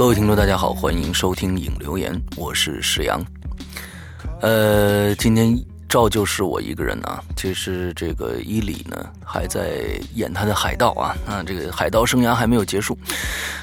[0.00, 3.22] 各位听众，大家好，欢迎收听影留言，我是石阳。
[4.40, 5.54] 呃，今天
[5.90, 12.96] 照旧是我一个人啊，其实这个伊里呢还在演他的海盗啊，啊，这个海盗生涯还没有结束。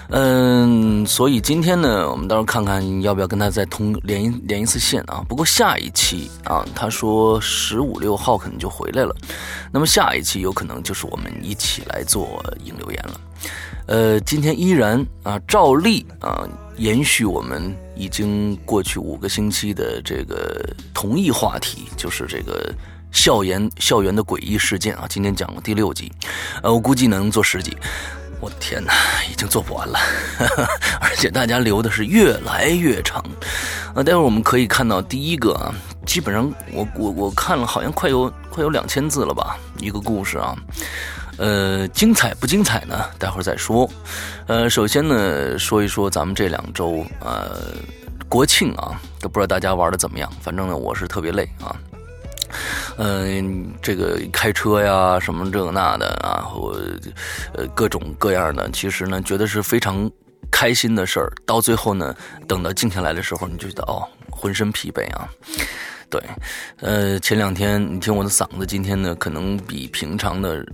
[0.09, 5.25] 嗯，所以今天呢，我们到时候看看要不要跟他再通连连一次线啊。
[5.27, 9.15] 不过下一期啊，他说十五六号可能就回来了，
[9.71, 13.19] 那么下一期有可能就是我们一起来做影留言了。
[13.87, 16.45] 呃，今天依然啊，照例啊，
[16.75, 20.61] 延续我们已经过去五个星期的这个
[20.93, 22.69] 同一话题，就是这个
[23.13, 25.05] 校园校园的诡异事件啊。
[25.07, 26.11] 今天讲了第六集，
[26.61, 27.75] 呃，我估计能做十集。
[28.39, 28.93] 我的天哪，
[29.31, 29.97] 已经做不完了，
[31.01, 33.23] 而且大家留的是越来越长。
[33.95, 35.73] 啊，待会儿我们可以看到第一个啊，
[36.05, 40.53] 基本上我我我看了，好像快有快有两千字了吧，一个故事啊。
[41.37, 43.05] 呃，精彩不精彩呢？
[43.19, 43.87] 待会儿再说。
[44.47, 47.59] 呃，首先呢，说一说咱们这两周呃
[48.27, 50.31] 国庆啊，都不知道大家玩的怎么样。
[50.41, 51.75] 反正呢，我是特别累啊。
[52.97, 56.75] 嗯，这个开车呀，什么这那的啊，我
[57.53, 60.09] 呃各种各样的，其实呢，觉得是非常
[60.49, 61.31] 开心的事儿。
[61.45, 62.15] 到最后呢，
[62.47, 65.29] 等到静下来的时候，你就觉得哦，浑身疲惫啊。
[66.09, 66.19] 对，
[66.79, 70.65] 呃，前两天你听我的嗓子，今天呢，可能比平常的。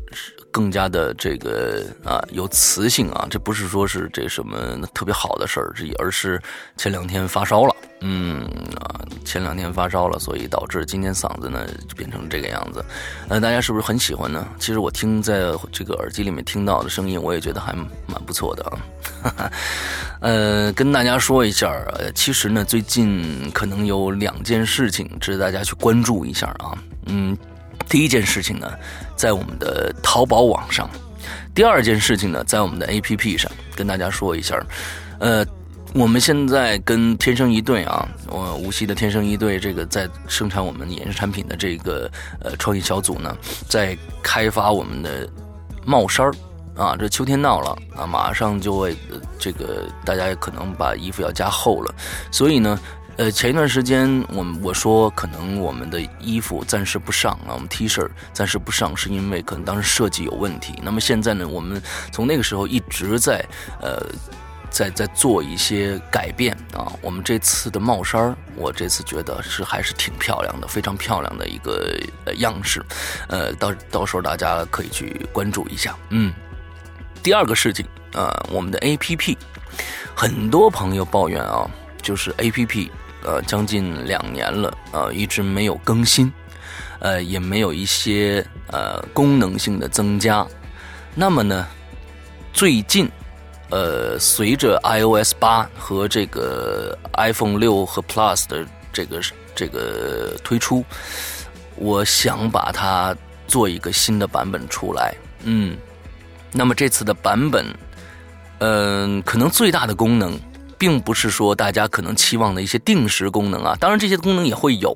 [0.54, 6.40] 更加的这个啊有磁性啊，这不是说是这什么特别好的事儿，这而是
[6.78, 8.44] 前两天发烧了，嗯
[8.80, 12.86] 啊前两天发烧了，所以导致今天嗓子呢就变成这个样子。
[13.30, 14.48] 呃，大家是不是很喜欢呢？
[14.60, 18.64] 其实我听在这个耳机里面听到的声音，我也觉得还蛮不错的
[19.24, 19.52] 啊。
[20.22, 26.78] 呃，跟大家说一下，呃，其实呢最近可能有两件事情值得大家去关注一下啊，
[27.08, 27.36] 嗯。
[27.90, 28.72] 第一件事情呢，
[29.16, 30.88] 在我们的淘宝网上；
[31.54, 34.62] 第二件事情呢，在我们的 APP 上，跟大家说一下。
[35.20, 35.46] 呃，
[35.94, 43.38] 我们现在跟天生一对啊，我无锡的天生一对这个在生产我们衍生产品的这个呃创意小组呢，
[43.70, 45.30] 在开发我们的
[45.86, 46.34] 帽衫儿
[46.76, 46.96] 啊。
[46.98, 48.96] 这秋天到了啊，马上就会
[49.40, 51.94] 这个大家也可能把衣服要加厚了，
[52.32, 52.80] 所以呢。
[53.16, 60.74] 呃，前一段时间我我说可能我们的衣服暂时不上啊，我们 T 恤暂时不上，是因为可能当时设计有问题。
[60.82, 61.80] 那么现在呢，我们
[62.12, 63.46] 从那个时候一直在
[63.80, 64.04] 呃
[64.72, 66.92] 在在做一些改变啊。
[67.04, 71.96] 我们这次的帽衫我这次觉得是还是挺漂亮的，非常漂亮的一个
[72.38, 72.84] 样式。
[73.28, 75.96] 呃，到到时候大家可以去关注一下。
[76.10, 76.34] 嗯，
[77.22, 79.38] 第二个事情啊，我们的 APP，
[80.16, 81.70] 很多朋友抱怨啊，
[82.02, 82.90] 就是 APP。
[83.24, 86.32] 呃，将近两年了，呃，一直没有更新，
[87.00, 90.46] 呃，也没有一些呃功能性的增加。
[91.16, 91.68] 那么呢，
[92.52, 93.10] 最近，
[93.70, 99.22] 呃，随着 iOS 八和这个 iPhone 六和 Plus 的这个
[99.56, 100.84] 这个推出，
[101.76, 103.16] 我想把它
[103.48, 105.14] 做一个新的版本出来。
[105.44, 105.78] 嗯，
[106.52, 107.66] 那么这次的版本，
[108.60, 110.40] 嗯，可能最大的功能。
[110.78, 114.94] 并不是说大家可能期望的一些定时功能啊，当然这些功能也会有。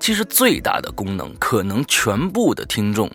[0.00, 3.10] 其实最大的功能，可能全部的听众，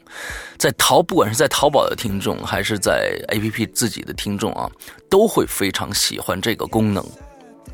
[0.57, 4.69] 在淘不管是在淘宝的听众，还是在 APP 自己的听众啊，
[5.09, 7.05] 都会非常喜欢这个功能。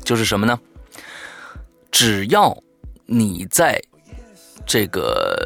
[0.04, 0.58] 就是什么呢？
[1.90, 2.56] 只要
[3.06, 3.80] 你在
[4.64, 5.36] 这个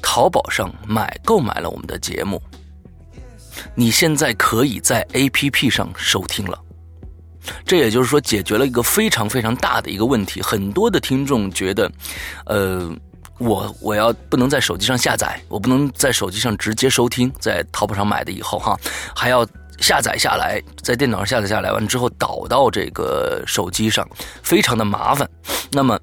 [0.00, 2.40] 淘宝上买购买了我们的节目，
[3.74, 6.58] 你现在可以在 APP 上收听了。
[7.64, 10.40] 这也就是说，解决了一个非常非常大的一个问题。
[10.40, 11.90] 很多的听众觉得，
[12.46, 12.90] 呃，
[13.38, 18.78] 我我要不能在手机上下载，我不能在手机上直接收听，在淘宝上买的以后哈，
[19.14, 19.46] 还要
[19.78, 24.08] 下载下来，在电脑上下载下来完之后导到这个手机上，
[24.42, 25.28] 非常的麻烦。
[25.72, 25.98] 那么，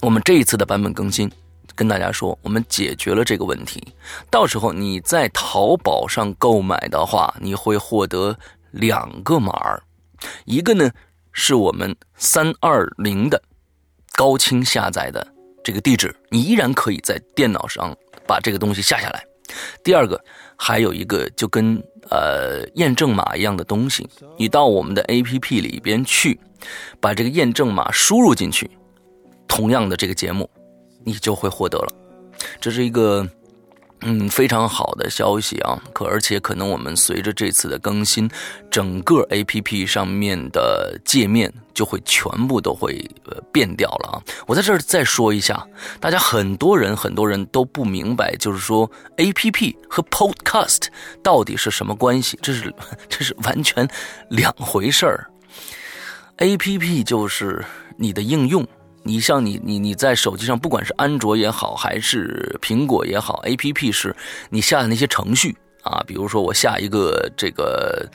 [0.00, 1.30] 我们这一次的版本更新，
[1.74, 3.82] 跟大家说，我们解决了这个问题。
[4.28, 8.36] 到时候你在淘宝上购买的话，你会获得
[8.72, 9.82] 两个码儿。
[10.44, 10.90] 一个呢，
[11.32, 13.42] 是我们三二零的
[14.14, 15.26] 高清下载的
[15.64, 17.96] 这个地址，你依然可以在电脑上
[18.26, 19.24] 把这个东西下下来。
[19.84, 20.22] 第二个，
[20.56, 21.76] 还有一个就跟
[22.10, 24.08] 呃验证码一样的东西，
[24.38, 26.38] 你到我们的 APP 里边去，
[27.00, 28.70] 把这个验证码输入进去，
[29.46, 30.48] 同样的这个节目，
[31.04, 31.92] 你就会获得了。
[32.60, 33.28] 这是一个。
[34.04, 35.80] 嗯，非常好的消息啊！
[35.92, 38.28] 可而且可能我们随着这次的更新，
[38.70, 44.14] 整个 A P P 上面的界面就会全部都会呃变掉了啊！
[44.46, 45.64] 我在这儿再说一下，
[46.00, 50.88] 大家很多人很多人都不明白，就是说 A P P 和 Podcast
[51.22, 52.36] 到底是什么关系？
[52.42, 52.74] 这是
[53.08, 53.88] 这是完全
[54.28, 55.30] 两回事儿。
[56.38, 57.64] A P P 就是
[57.96, 58.66] 你的应用。
[59.04, 64.14] 你像你你你在手机上，不管是安卓也好，还是苹果也好，A P P 是
[64.48, 66.02] 你下的那些程序啊。
[66.06, 68.08] 比如说我下一个这个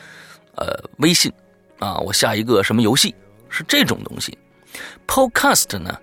[0.56, 0.68] 呃
[1.00, 1.31] 微信
[1.80, 3.13] 啊，我下一个什么游戏，
[3.50, 4.38] 是这种东西。
[5.07, 5.98] Podcast 呢，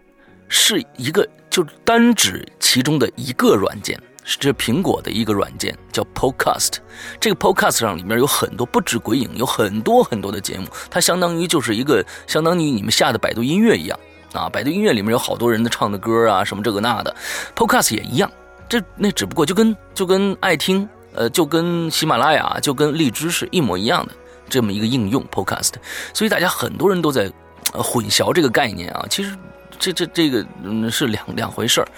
[0.48, 6.78] 是一个就单指其中的一个软件，是这苹果的一个软件叫 Podcast。
[7.20, 13.98] 这个 Podcast 上里面有很多不止鬼影，有很多很多的节目，它相当于就是一个相当于你们下的百度音乐一样。
[14.34, 17.14] 啊，百度音乐里面有好多人的唱的歌啊，什么这个那的
[17.54, 18.30] ，Podcast 也一样。
[18.68, 24.12] 这那只不过就跟就跟爱听，呃，就跟喜马拉雅，就跟荔枝是一模一样的
[24.48, 25.72] 这么一个应用 Podcast。
[26.12, 27.30] 所以大家很多人都在
[27.72, 29.06] 混淆这个概念啊。
[29.08, 29.36] 其实
[29.78, 31.88] 这这这个嗯是两两回事儿。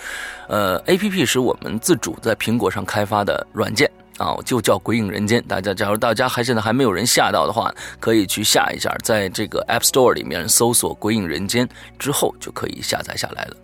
[0.49, 3.91] 呃，APP 是我们自主在苹果上开发的软件。
[4.19, 5.43] 啊，就叫《鬼影人间》。
[5.47, 11.67] 大家，假如大家还现在还没有人下到的话，可以去下一下，在这个 App Store 里面搜索《鬼影人间》
[11.99, 13.57] 之后，就可以下载下来了。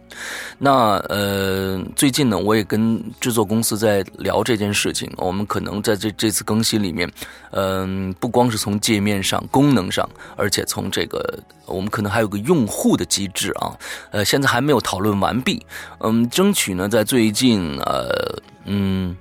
[0.59, 5.11] 那呃，最近呢，我也跟制作公司在聊这件事情。
[5.17, 7.11] 我们可能在这这次更新里面，
[7.53, 10.07] 嗯，不光是从界面上、功能上，
[10.37, 13.73] 而且从这个，我们可能还有个用户的机制啊。
[14.11, 15.65] 呃，现在还没有讨论完毕。
[16.01, 19.17] 嗯，争取呢，在最近，呃，嗯。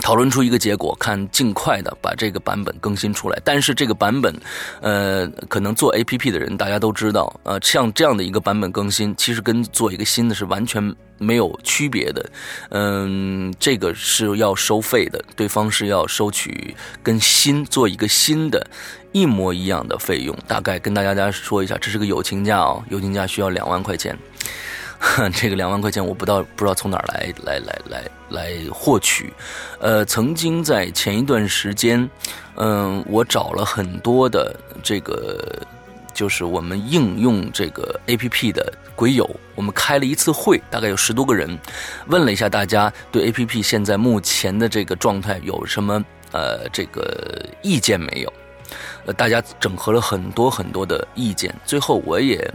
[0.00, 3.38] 讨论出一个结果，看尽快的把这个版本更新出来。
[3.44, 4.34] 但是这个版本，
[4.80, 12.30] 呃，可能做 A P P 的人大家都知道，呃，像这样的一个版本更新，其实跟做一个新的是完全没有区别的。
[12.70, 18.66] 嗯，这个是要收费的，对方是要收取跟新做一个新的，
[19.12, 20.36] 一模一样的费用。
[20.48, 24.18] 大概跟大家家说一下，这是个友情价哦，友情价需要两万块钱。
[25.04, 29.32] 哼 这个两万块钱我不知道不知道从哪儿来来来来来获取，
[29.80, 32.08] 呃，曾经在前一段时间，
[32.54, 35.60] 嗯，我找了很多的这个，
[36.14, 41.58] 就是我们应用这个 A P P 的鬼友，我们开了一次会，大概有十多个人，
[42.06, 48.32] 问了一下大家对 A P P 现在目前的这个状态有什么呃这个意见没有？
[49.06, 52.48] 呃，大家整合了很多很多的意见，最后我也。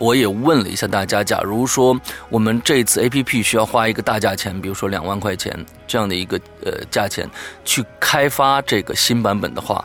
[0.00, 1.94] 我也问了一下大家，假如说
[2.30, 5.54] 我们这次 A P P 需要花一个大价钱，比如说两万块钱
[5.86, 7.28] 这样的一个呃价钱
[7.66, 9.84] 去开发这个新版本的话，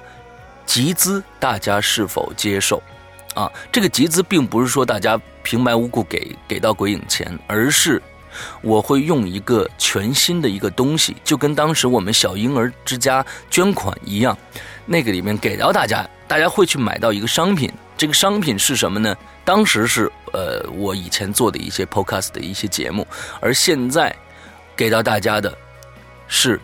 [0.65, 2.81] 集资大家是否接受？
[3.33, 8.01] 啊，这个集资并不是说大家平白无故给给到鬼影钱，而是
[8.61, 14.37] 我会用一个全新的一个东西，就跟当时我们小婴儿之家捐款一样，
[14.85, 17.69] 那个里面给到大家，大家会去买到一个商品。
[17.97, 19.13] 这个商品是什么呢？
[19.45, 23.07] 当时是呃，我以前做的一些 podcast 的一些节目，
[23.39, 24.13] 而现在
[24.75, 25.55] 给到大家的
[26.27, 26.57] 是《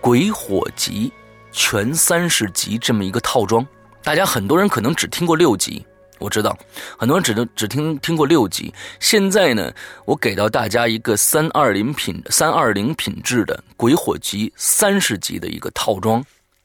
[0.00, 1.10] 鬼火集》
[1.50, 3.66] 全三十集这么一个套装。
[4.02, 5.84] 大家很多人可能只听过六集，
[6.18, 6.56] 我知道
[6.98, 8.72] 很多人只能只听听过六集。
[9.00, 9.72] 现在呢，
[10.04, 16.22] 我给到大家一个三二零品三二零品质的《鬼火集》三十集的一个套装。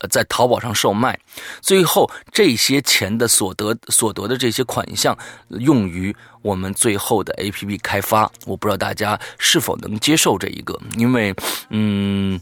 [0.09, 1.19] 在淘宝上售卖，
[1.61, 5.17] 最后这些钱的所得所得的这些款项
[5.49, 8.31] 用于我们最后的 A P P 开发。
[8.45, 11.35] 我不知道大家是否能接受这一个，因为
[11.69, 12.39] 嗯，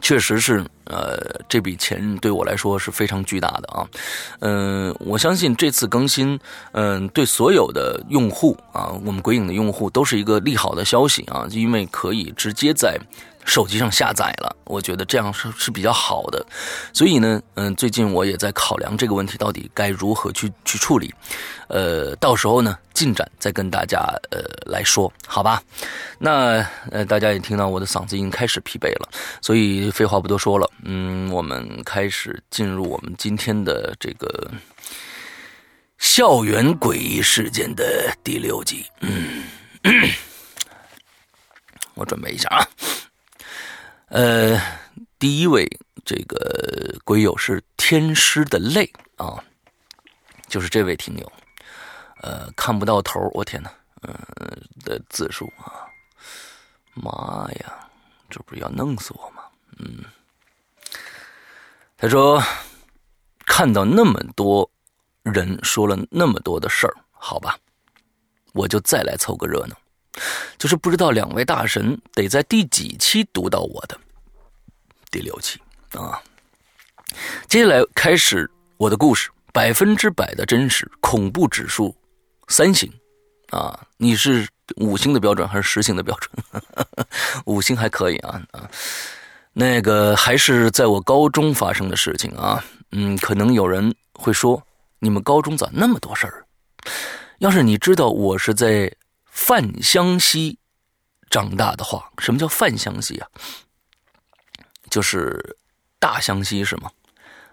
[0.00, 1.16] 确实是呃
[1.48, 3.86] 这笔钱对我来说是非常巨大的啊。
[4.40, 6.38] 嗯，我相信这次更新，
[6.72, 12.98] 嗯，对所有的用户啊，我们鬼影的用户都是一个利好的消息啊，因为可以直接在。
[13.48, 16.44] 手机上下载了，我觉得这样是是比较好的，
[16.92, 21.14] 所以呢，嗯，最近我也在考量这个问题到底该如何去去处理，
[21.68, 24.00] 呃，到时候呢进展再跟大家
[24.32, 25.62] 呃来说，好吧？
[26.18, 29.08] 那呃大家也听到我的嗓子已经开始疲惫了，
[29.40, 34.50] 所以废话不多说了，嗯，我们开始进入我们今天的这个
[35.98, 39.42] 校园诡异事件的第六集，嗯，
[41.94, 42.68] 我准备一下啊。
[44.08, 44.60] 呃，
[45.18, 45.66] 第一位
[46.04, 49.42] 这个鬼友是天师的泪啊，
[50.46, 51.32] 就是这位听友，
[52.22, 53.70] 呃，看不到头，我天哪，
[54.02, 54.14] 嗯
[54.84, 55.88] 的字数啊，
[56.94, 57.88] 妈呀，
[58.30, 59.42] 这不是要弄死我吗？
[59.78, 60.04] 嗯，
[61.96, 62.42] 他说
[63.46, 64.70] 看到那么多
[65.22, 67.58] 人说了那么多的事儿，好吧，
[68.52, 69.76] 我就再来凑个热闹。
[70.56, 73.98] 就是不知道两位大神得在第几期读到我的
[75.10, 75.60] 第六期
[75.92, 76.22] 啊！
[77.48, 81.94] 接下来开始我的故事，百分之百的真实，恐怖指数
[82.48, 82.90] 三星
[83.50, 83.86] 啊！
[83.98, 86.32] 你是五星的标准还是十星的标准？
[87.44, 88.70] 五星还可以啊啊！
[89.58, 94.62] 那个还是在我高中发生的事情啊，嗯，可能有人会说
[94.98, 96.44] 你们高中咋那么多事儿？
[97.38, 98.94] 要是你知道我是在
[99.24, 100.58] 范湘西
[101.30, 103.26] 长大的话，什么叫范湘西啊？
[104.90, 105.56] 就是
[105.98, 106.90] 大湘西是吗？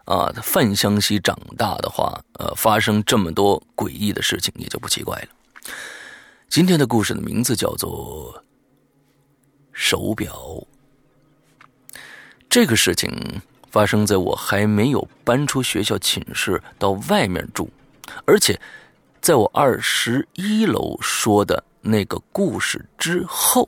[0.03, 5.29] 啊，范湘西长大的话，呃，发生这么多诡异的事情也就不奇怪了。
[6.50, 8.43] 今天的故事的名字叫做
[9.72, 10.67] 手表。
[12.53, 13.12] 这个事情
[13.72, 17.67] 发生在我还没有搬出学校寝室到外面住，
[18.25, 18.62] 而且
[19.19, 23.67] 在我二十一楼说的那个故事之后。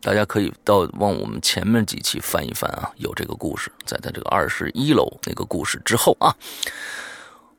[0.00, 6.34] 大家可以到往我们前面几期翻一翻啊，有这个故事，在他这个二十一楼那个故事之后啊，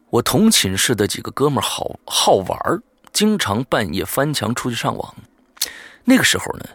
[0.10, 2.58] 我同寝室的几个哥们儿好好玩
[3.14, 5.16] 经常半夜翻墙出去上网。
[6.04, 6.66] 那个时候呢，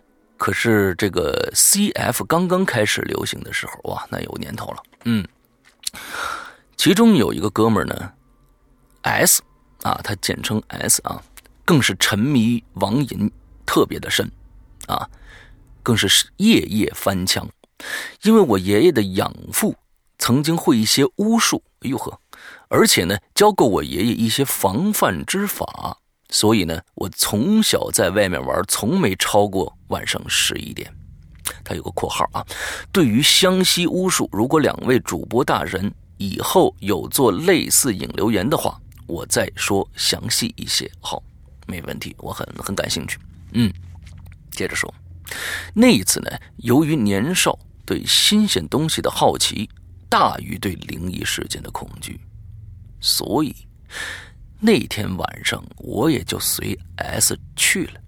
[0.40, 4.82] 可是这个 CF 刚刚开始流行的时候，哇，那有年头了。
[5.04, 5.22] 嗯，
[6.78, 8.12] 其中有一个哥们儿呢
[9.02, 9.42] ，S
[9.82, 11.22] 啊，他简称 S 啊，
[11.66, 13.30] 更是沉迷网瘾
[13.66, 14.32] 特别的深
[14.86, 15.06] 啊。
[15.82, 17.46] 更是夜夜翻墙，
[18.22, 19.76] 因为我爷爷的养父
[20.18, 22.18] 曾经会一些巫术，哎呦呵，
[22.68, 25.98] 而且呢教过我爷爷一些防范之法，
[26.30, 30.92] 所以呢我从小在外面玩，从没超过晚上十一点。
[31.64, 32.46] 他有个括号啊，
[32.92, 40.88] 对于湘西巫术，如果两位主播大人以后有做类似引流言的话，我再说详细一些。
[41.00, 41.22] 好，
[41.66, 43.18] 没问题，我很很感兴趣。
[43.52, 43.72] 嗯，
[44.52, 44.92] 接着说。
[45.74, 49.68] 那一次呢，由于年少，对新鲜东西的好奇
[50.08, 52.20] 大于对灵异事件的恐惧，
[53.00, 53.54] 所以
[54.60, 58.00] 那天晚上我也就随 S 去了。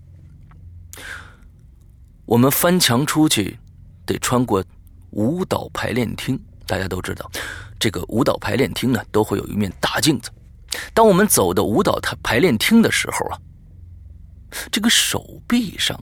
[2.27, 3.59] 我们翻墙出去，
[4.07, 4.65] 得穿过
[5.11, 6.39] 舞蹈排练厅。
[6.67, 7.31] 大家都知道，
[7.79, 10.31] 这个舞蹈排练厅呢，都会有一面大镜子。
[10.95, 13.39] 当我们走到舞蹈排排练厅的时候啊，
[14.71, 15.99] 这个手臂上。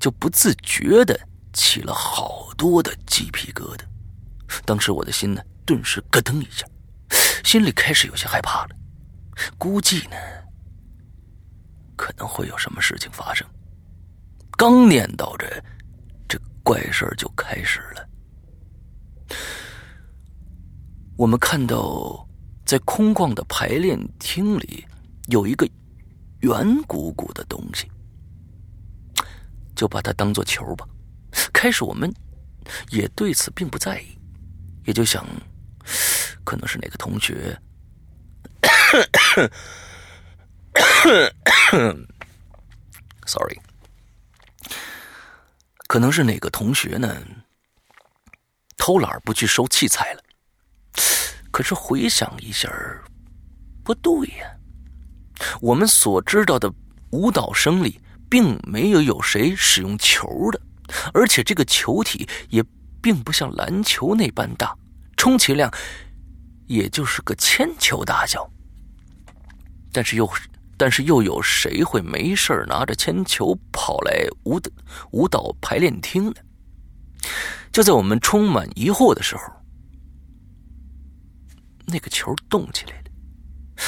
[0.00, 1.16] 就不自觉的
[1.52, 3.82] 起了好多的鸡皮疙瘩，
[4.64, 6.66] 当时我的心呢，顿时咯噔一下，
[7.44, 8.70] 心里开始有些害怕了，
[9.58, 10.16] 估计呢，
[11.96, 13.46] 可能会有什么事情发生。
[14.56, 15.64] 刚念叨着，
[16.28, 18.08] 这怪事就开始了。
[21.16, 22.28] 我们看到，
[22.64, 24.86] 在空旷的排练厅里，
[25.28, 25.68] 有一个
[26.40, 27.90] 圆鼓鼓的东西。
[29.74, 30.88] 就把它当做球吧。
[31.52, 32.10] 开始我们
[32.90, 34.18] 也对此并不在意，
[34.86, 35.26] 也就想，
[36.44, 37.54] 可能是哪个同学
[38.86, 39.50] 咳
[41.44, 42.06] 咳
[43.26, 43.58] ，sorry，
[45.86, 47.22] 可能是哪个同学呢
[48.76, 50.22] 偷懒不去收器材了。
[51.50, 52.70] 可是回想一下，
[53.82, 54.50] 不对呀，
[55.60, 56.72] 我们所知道的
[57.10, 58.00] 舞蹈生里。
[58.28, 60.60] 并没有有谁使用球的，
[61.14, 62.60] 而且这个球体也
[63.00, 64.76] 并不像篮球那般大，
[65.16, 65.72] 充其量
[66.66, 68.50] 也就是个铅球大小。
[69.96, 70.30] 但是又，
[70.76, 74.70] 但是又有谁会没事拿着铅球跑来舞蹈
[75.10, 76.34] 舞蹈排练厅呢？
[77.72, 79.42] 就在我们充满疑惑的时候，
[81.86, 83.04] 那个球动起来了，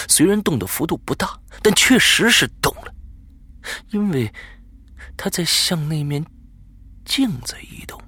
[0.09, 2.95] 虽然动的幅度不大，但确实是动了。
[3.91, 4.33] 因为
[5.15, 6.25] 它在向那面
[7.05, 8.01] 镜子移动，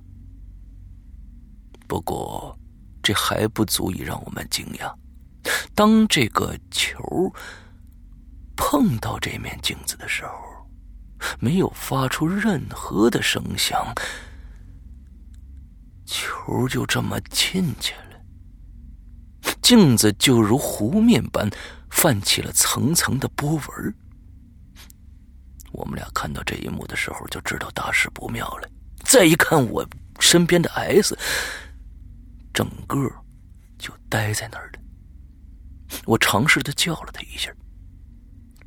[1.87, 2.59] 不过
[3.03, 4.91] 这还不足以让我们惊讶。
[5.75, 6.99] 当这个球
[8.63, 10.35] 碰到这面镜子的时候，
[11.41, 13.93] 没有发出任何的声响，
[16.05, 18.21] 球就这么进去了，
[19.63, 21.49] 镜子就如湖面般
[21.91, 23.95] 泛起了层层的波纹。
[25.73, 28.69] 我们俩看到这一幕的时候，就知道大事不妙了。
[29.05, 29.85] 再一看我
[30.21, 31.19] 身边的 S，
[32.53, 33.11] 整个
[33.79, 34.81] 就呆在那儿了。
[36.05, 37.51] 我尝试的叫了他一下，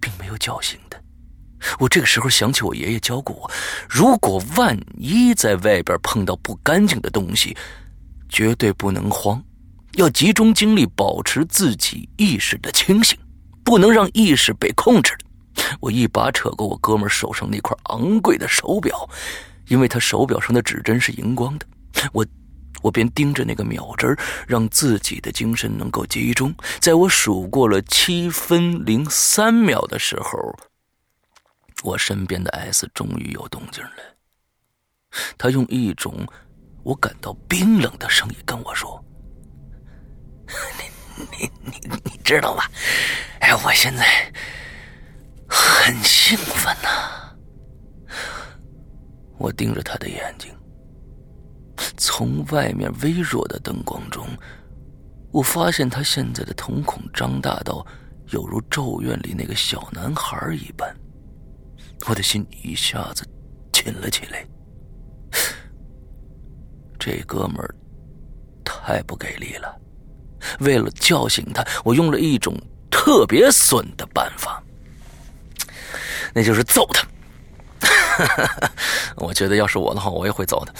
[0.03, 1.00] 并没有叫醒他。
[1.79, 3.50] 我这个时候想起我爷爷教过我：
[3.89, 7.55] 如果万一在外边碰到不干净的东西，
[8.27, 9.41] 绝对不能慌，
[9.93, 13.17] 要集中精力保持自己意识的清醒，
[13.63, 15.17] 不能让意识被控制。
[15.79, 19.10] 我一把扯过我哥们手上那块昂贵的手表，
[19.69, 21.65] 因为他手表上的指针是荧光的。
[22.12, 22.25] 我，
[22.84, 26.54] 我便盯着那个秒针，让自己的精神能够集中。
[26.80, 30.56] 在我数过了七分零三秒的时候，
[31.82, 33.92] 我身边的 S 终于有动静了。
[35.38, 36.28] 他用一种
[36.84, 39.04] 我感到冰冷的声音跟我说
[40.78, 40.84] ：“你
[41.40, 42.63] 你你你知道吗？
[43.40, 44.32] 哎，我现在
[45.48, 47.34] 很兴奋呐！
[49.38, 50.52] 我盯着他的眼睛，
[51.98, 54.28] 从外面微弱的灯光中，
[55.32, 57.86] 我发现他现在的瞳孔张大到
[58.30, 60.96] 犹如咒怨里那个小男孩一般，
[62.08, 63.28] 我的心一下子
[63.72, 64.46] 紧了起来。
[67.00, 67.76] 这哥们儿
[68.64, 69.76] 太不给力了！
[70.60, 72.56] 为了叫醒他，我用了一种
[72.92, 74.62] 特别损的办法，
[76.34, 77.08] 那就是揍他。
[77.84, 78.25] 哈
[78.62, 78.72] 哈
[79.16, 80.74] 我觉得要是我的话，我也会走的。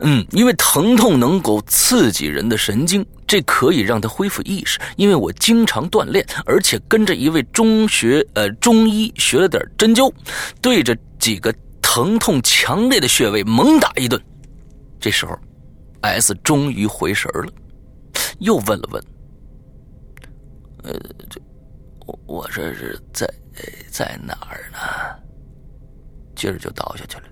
[0.00, 4.78] 嗯，因为疼痛能够刺激人的神经，这可以让他恢复意识。
[4.96, 10.12] 因为我经常锻炼，而且跟着一位中学呃中医学了点针灸，
[10.60, 14.20] 对着几个疼痛强烈的穴位猛打一顿。
[15.00, 15.38] 这时候。
[16.02, 17.52] S 终于回神了，
[18.38, 19.04] 又问了问
[20.82, 20.98] ：“呃，
[21.28, 21.38] 这
[22.06, 23.30] 我我这是在
[23.90, 24.78] 在哪儿呢？”
[26.40, 27.24] 接着就倒下去了。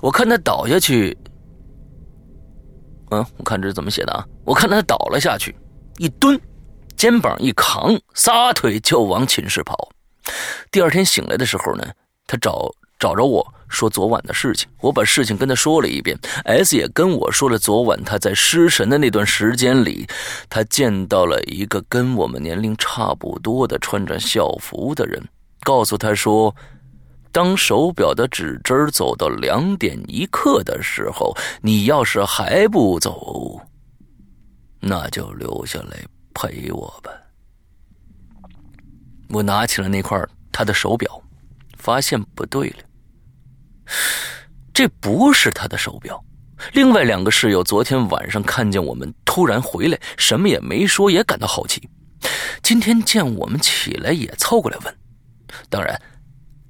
[0.00, 1.16] 我看他倒下去，
[3.10, 4.24] 嗯，我看这是怎么写的啊？
[4.44, 5.54] 我看他倒了下去，
[5.98, 6.40] 一蹲，
[6.96, 9.90] 肩膀一扛，撒腿就往寝室跑。
[10.70, 11.84] 第二天醒来的时候呢，
[12.26, 12.72] 他找。
[13.02, 16.16] 找着我说昨晚的事情，我把事情跟他说了一遍。
[16.44, 20.06] S 也跟我说了昨晚他在失神的那段时间里，
[20.48, 25.20] 他见到了一个跟我们年龄差不多的穿着校服的人，
[25.64, 26.54] 告诉他说，
[27.32, 33.58] 当手表的指针走到两点一刻的时候，你要是还不走，
[34.78, 35.96] 那就留下来
[36.34, 37.10] 陪我吧。
[39.30, 41.20] 我拿起了那块他的手表，
[41.78, 42.76] 发现不对了。
[44.74, 46.22] 这不是他的手表。
[46.74, 51.88] 另外两个室友昨天晚上看见我们突然回来，什么也没说，也感到好奇。
[52.62, 54.94] 今天见我们起来，也凑过来问。
[55.68, 56.00] 当然，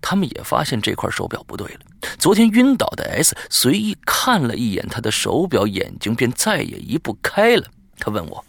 [0.02, 1.80] 他们也发现这块手表不对了。
[2.18, 7.66] 昨天晕倒的 S 随意看了一眼他的手表，眼睛便再也移不开了。
[7.98, 8.44] 他问我：“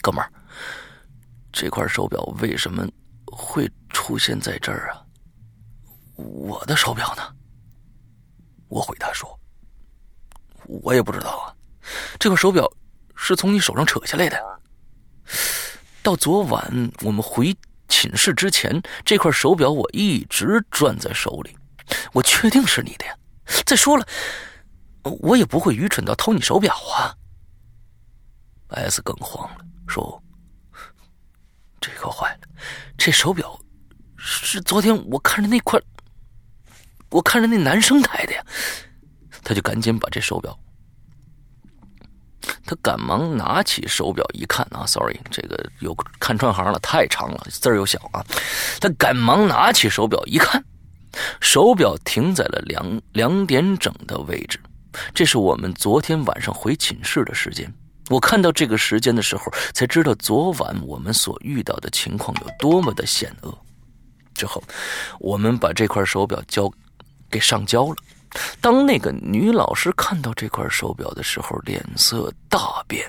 [0.00, 0.30] 哥们儿，
[1.52, 2.88] 这块手表为什么
[3.26, 5.02] 会出现在这儿啊？
[6.16, 7.22] 我的手表呢？”
[8.68, 9.38] 我回答说
[10.66, 11.54] ：“我也不知道啊，
[12.18, 12.70] 这块手表
[13.14, 14.60] 是从你手上扯下来的。
[16.02, 17.54] 到昨晚我们回
[17.94, 21.56] 寝室之前，这块手表我一直攥在手里，
[22.12, 23.16] 我确定是你的呀。
[23.64, 24.04] 再说了，
[25.04, 27.14] 我也不会愚蠢到偷你手表啊。
[28.70, 30.20] ”S 更慌了，说
[31.80, 32.48] ：“这可坏了，
[32.98, 33.56] 这手表
[34.16, 35.80] 是昨天我看着那块。”
[37.10, 38.44] 我看着那男生戴的呀，
[39.44, 40.58] 他就赶紧把这手表，
[42.64, 48.24] 他赶忙拿起手表一看啊，sorry，这个有看串行了，太长了，字儿又小啊，
[48.80, 50.64] 他赶忙拿起手表一看，
[51.40, 54.58] 手表停在了两两点整的位置，
[55.12, 57.72] 这是我们昨天晚上回寝室的时间。
[58.10, 63.58] 我看到这个时间的时候，才知道昨晚我们所遇到的情况有多么的险恶。
[64.34, 64.62] 之后，
[65.20, 66.70] 我们把这块手表交。
[67.30, 67.96] 给上交了。
[68.60, 73.08] 当那个女老师看到这块手表的时候，脸色大变，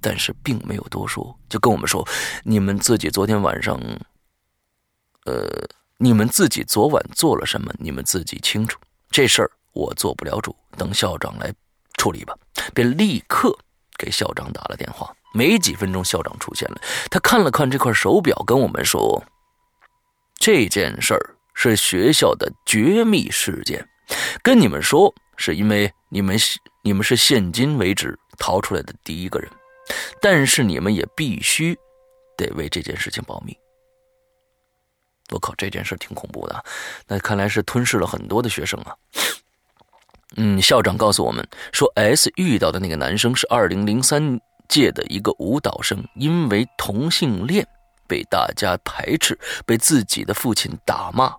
[0.00, 2.06] 但是并没有多说，就跟我们说
[2.44, 3.80] ：“你们自己昨天晚上，
[5.24, 5.48] 呃，
[5.96, 8.78] 你们自己昨晚做了什么，你们自己清楚。
[9.10, 11.52] 这事儿我做不了主，等校长来
[11.96, 12.34] 处理吧。”
[12.74, 13.56] 便立刻
[13.96, 15.12] 给校长打了电话。
[15.32, 19.24] 没几分钟，校长出现了，他看了看这块手表，跟我们说
[20.38, 23.84] ：“这件事儿。”是学校的绝密事件，
[24.42, 26.36] 跟你们说，是因为你们
[26.82, 29.50] 你们是现今为止逃出来的第一个人，
[30.20, 31.76] 但是你们也必须
[32.36, 33.56] 得为这件事情保密。
[35.30, 36.64] 我靠，这件事挺恐怖的，
[37.06, 38.96] 那看来是吞噬了很多的学生啊。
[40.36, 47.66] 嗯，校长告诉我们说，S 遇到的那个男生是二零零三届的一个舞蹈生，因为同性恋
[48.06, 51.34] 被大家排斥，被自己的父亲打骂。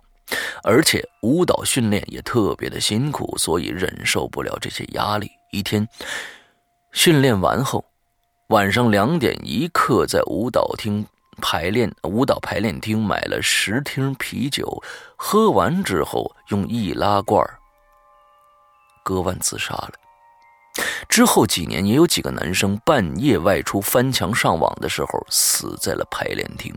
[0.62, 5.30] 而且舞蹈训练也特别的辛苦，所以忍受不了这些压力。
[5.52, 5.86] 一天
[6.92, 7.84] 训练完后，
[8.48, 11.04] 晚上两点一刻在舞蹈厅
[11.40, 14.82] 排练，舞蹈排练厅买了十听啤酒，
[15.16, 17.44] 喝完之后用易拉罐
[19.02, 19.92] 割腕自杀了。
[21.08, 26.72] 之后几年也有几个男生半夜外出翻墙上网的时候死在了排练厅，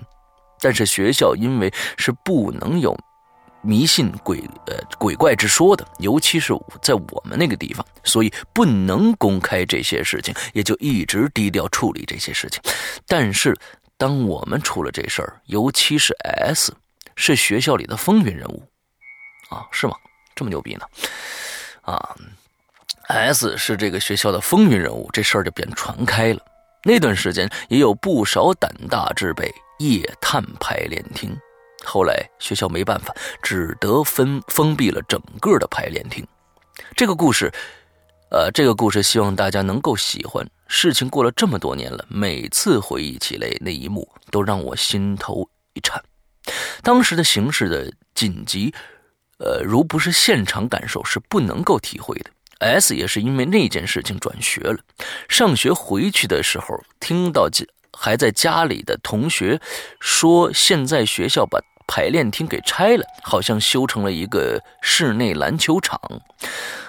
[0.60, 2.98] 但是学校因为是不能有。
[3.63, 12.62] 迷信鬼呃鬼怪之说的，尤其是在我们那个地方，所以不能公开这些事情，也就一直低调处理这些事情。
[13.08, 13.58] 但是，
[13.97, 16.13] 当我们出了这事儿，尤其是
[16.45, 16.76] S
[17.15, 18.62] 是学校里的风云人物，
[19.49, 19.95] 啊，是吗？
[20.36, 20.86] 这么牛逼呢？
[21.82, 22.15] 啊
[23.08, 26.39] ，S 是这个学校的风云人物，这事儿就便传开了。
[26.84, 29.49] 那段时间也有不少胆大之辈
[29.80, 31.34] 夜探排练厅。
[31.84, 36.26] 后来学校没办法，只得封封闭了整个的排练厅。
[36.96, 37.52] 这个故事，
[38.32, 40.48] 呃，这个故事希望大家能够喜欢。
[40.67, 46.04] 事情过了这么多年了，每次回忆起来那一幕，都让我心头一颤。
[46.82, 48.74] 当时的形势的紧急，
[49.38, 52.32] 呃，如不是现场感受，是不能够体会的。
[52.60, 54.80] S 也是因为那件事情转学了。
[55.30, 57.48] 上学回去的时候，听到
[57.91, 59.62] 还在家里的同学
[60.00, 61.60] 说，现在学校把。
[61.93, 66.01] 排练厅给拆了，好像修成了一个室内篮球场。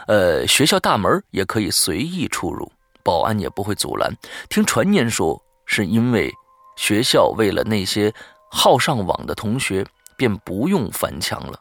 [0.07, 4.11] 呃，学校大门也可以随意出入，保安也不会阻拦。
[4.49, 6.33] 听传言说，是因为
[6.79, 8.11] 学校为了那些
[8.51, 9.85] 好上网的同学，
[10.17, 11.61] 便不用翻墙了。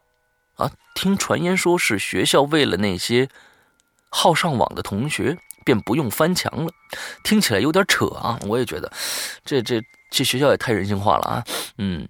[0.55, 3.27] 啊，听传言说是学校为了那些
[4.09, 6.71] 好上网的同学，便不用翻墙了。
[7.25, 8.39] 听起来有点扯啊！
[8.47, 8.89] 我也觉得，
[9.43, 11.43] 这这这学校也太人性化了啊！
[11.77, 12.07] 嗯。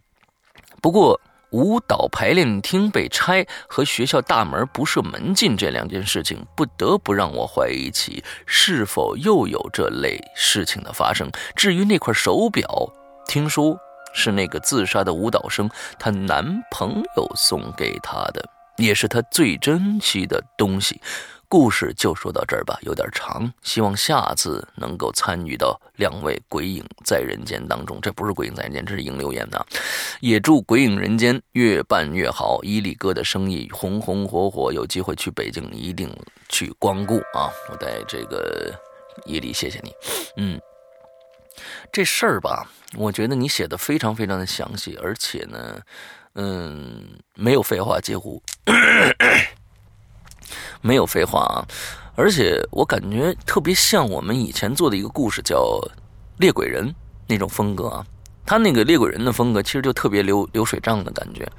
[0.83, 1.17] 不过，
[1.51, 11.31] 舞蹈排练厅被拆和学校大门不设门禁这两件事情，不得不让我怀疑起是否又有这类事情的发生。
[11.55, 12.67] 至于那块手表，
[13.25, 13.77] 听说
[14.13, 18.43] 是那个自杀的舞蹈生她男朋友送给她的，
[18.75, 20.99] 也是她最珍惜的东西。
[21.53, 28.01] 故事就说到这儿吧，有点长，希望下次能够参与到两位鬼影在人间当中。
[28.01, 29.63] 这不是鬼影在人间，这是影留言的。
[30.19, 34.73] 也祝鬼影人间越办越好，伊利哥的生意红红火火。
[34.73, 36.11] 有机会去北京，一定
[36.49, 37.53] 去光顾啊！
[37.69, 38.73] 我在这个
[39.27, 39.93] 伊利，谢谢你。
[40.37, 40.59] 嗯，
[41.91, 45.79] 这事儿吧，我觉得你写的非常非常的详细，而且呢，
[46.33, 48.41] 嗯，没有废话，几乎。
[50.83, 51.65] 没有废话啊，
[52.13, 55.57] 而且我感觉特别像我们以前做的一个故事，叫
[56.37, 56.87] 《猎鬼人》
[57.25, 58.05] 那种风格啊。
[58.45, 61.49] 他那个猎鬼人的风格其实就特别流流水账的感觉。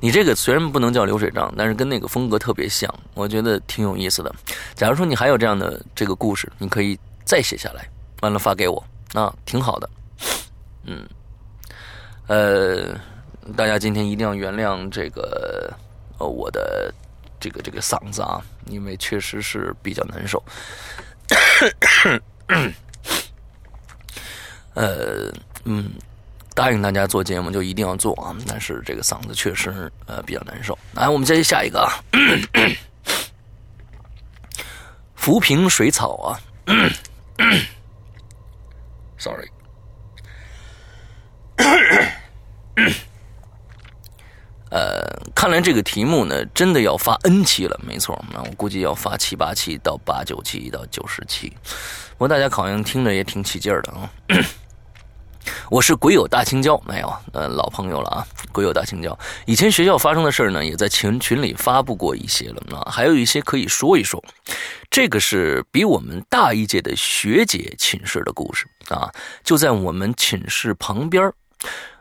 [0.00, 4.34] 你这个虽然不能叫流水账，但是跟那个风格特别像，我觉得挺有意思的。
[4.74, 7.88] 假如说你还有这样的这个故事，你可以再写下来，
[8.22, 9.88] 完了发给我啊，挺好的。
[10.84, 11.06] 嗯，
[12.26, 12.88] 呃，
[13.56, 15.72] 大家今天一定要原谅这个
[16.18, 16.92] 呃我的。
[17.42, 20.40] 这个这个嗓子啊，因为确实是比较难受。
[24.74, 25.32] 呃，
[25.64, 25.90] 嗯，
[26.54, 30.78] 答应大家做节目就一定要做啊，但是这个嗓子确实呃比较难受。
[30.94, 31.92] 来，我们接下一个啊，
[35.16, 36.38] 浮萍水草啊
[39.18, 39.50] ，sorry。
[44.70, 51.52] 呃，看来这个题目呢，真的要发 N 期了，没错，那我估计要发七八期到八九期到九十期，
[52.10, 54.08] 不过大家好像听着也挺起劲儿的啊。
[55.68, 59.18] 我是鬼友大青椒，没有，呃，老朋友了啊，鬼友大青椒。
[59.44, 64.22] 以前学校发生的事儿呢，也在群群里发布过一些了啊，还有一些可以说一说。
[64.90, 69.10] 这个是比我们大一届的学姐寝室的故事啊，
[69.42, 71.32] 就在我们寝室旁边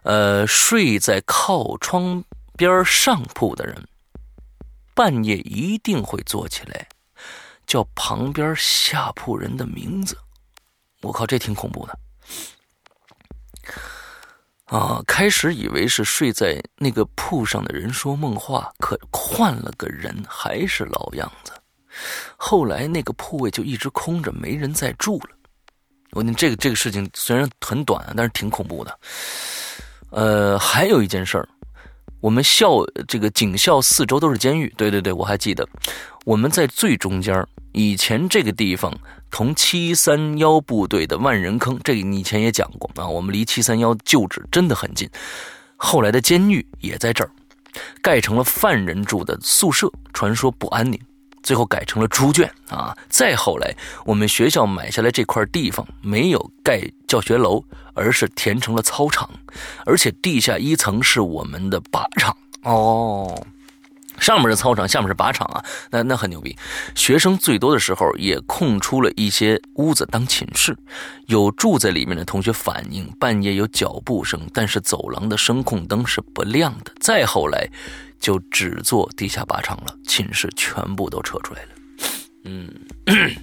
[0.03, 2.23] 呃，睡在靠窗。
[2.67, 3.87] 边上铺的人，
[4.93, 6.87] 半夜一定会坐起来，
[7.65, 10.15] 叫旁边下铺人的名字。
[11.01, 11.99] 我靠，这挺恐怖的。
[14.65, 21.51] 啊，开始以为是睡在那个铺上的人说梦话，可换了个人还是老样子。
[22.37, 25.29] 后来那个铺位就一直空着，没人再住了。
[26.11, 28.99] 我，你这个这个事情虽然很短，但是挺恐怖的。
[30.11, 31.49] 呃，还有一件事儿。
[32.21, 35.67] 我们校这个警校四周都是监狱，对对对，我还记得，
[36.23, 38.95] 我们在最中间以前这个地方
[39.31, 43.07] 同七三幺部队的万人坑，这个你以前也讲过啊。
[43.07, 45.09] 我们离七三幺旧址真的很近。
[45.75, 47.31] 后来的监狱也在这儿，
[48.03, 50.99] 盖成了犯人住的宿舍，传说不安宁。
[51.43, 52.95] 最后改成了猪圈啊！
[53.09, 53.75] 再后来，
[54.05, 59.29] 我们学校买下来这块地方，没有盖教学楼，而是填成了操场，
[59.85, 63.45] 而且地下一层是我们的靶场哦。
[64.21, 66.55] 上面是操场，下面是靶场啊，那那很牛逼。
[66.95, 70.77] 学生最多的时候，也空出了一些屋子当寝室。
[71.25, 76.93] 有住在里面的同学反映，半夜有脚步声，但是走廊的声控灯是不亮的。
[76.99, 77.67] 再后来，
[78.19, 81.69] 就只做地下靶场了，寝室全部都撤出来了。
[82.45, 82.69] 嗯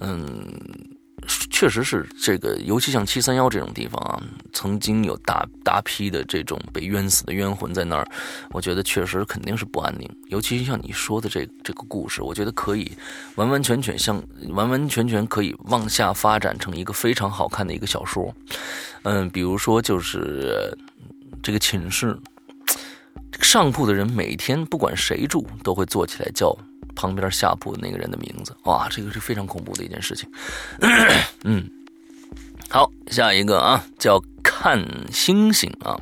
[0.00, 0.91] 嗯。
[1.50, 4.20] 确实是这个，尤其像七三幺这种地方啊，
[4.52, 8.06] 曾经有大大批的这种被冤死的冤魂在那儿，
[8.50, 10.08] 我觉得确实肯定是不安宁。
[10.28, 12.90] 尤其像你说的这这个故事，我觉得可以
[13.36, 18.34] 完完全全像完完全全可以往下发展成一个非常好看的一个小说。
[19.02, 20.76] 嗯，比如说就是
[21.42, 22.18] 这个寝室
[23.40, 26.56] 上铺的人每天不管谁住都会坐起来叫。
[26.94, 30.28] 旁边下铺那个人的名字，哇，这个是非常恐怖的一件事情。
[31.44, 31.68] 嗯，
[32.68, 35.98] 好，下一个啊，叫看星星啊。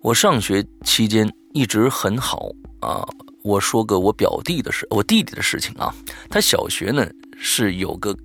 [0.00, 2.48] 我上学期间一直很好
[2.80, 3.06] 啊。
[3.42, 5.94] 我说个我表弟的事，我弟弟的事情啊。
[6.28, 8.16] 他小学呢是有个，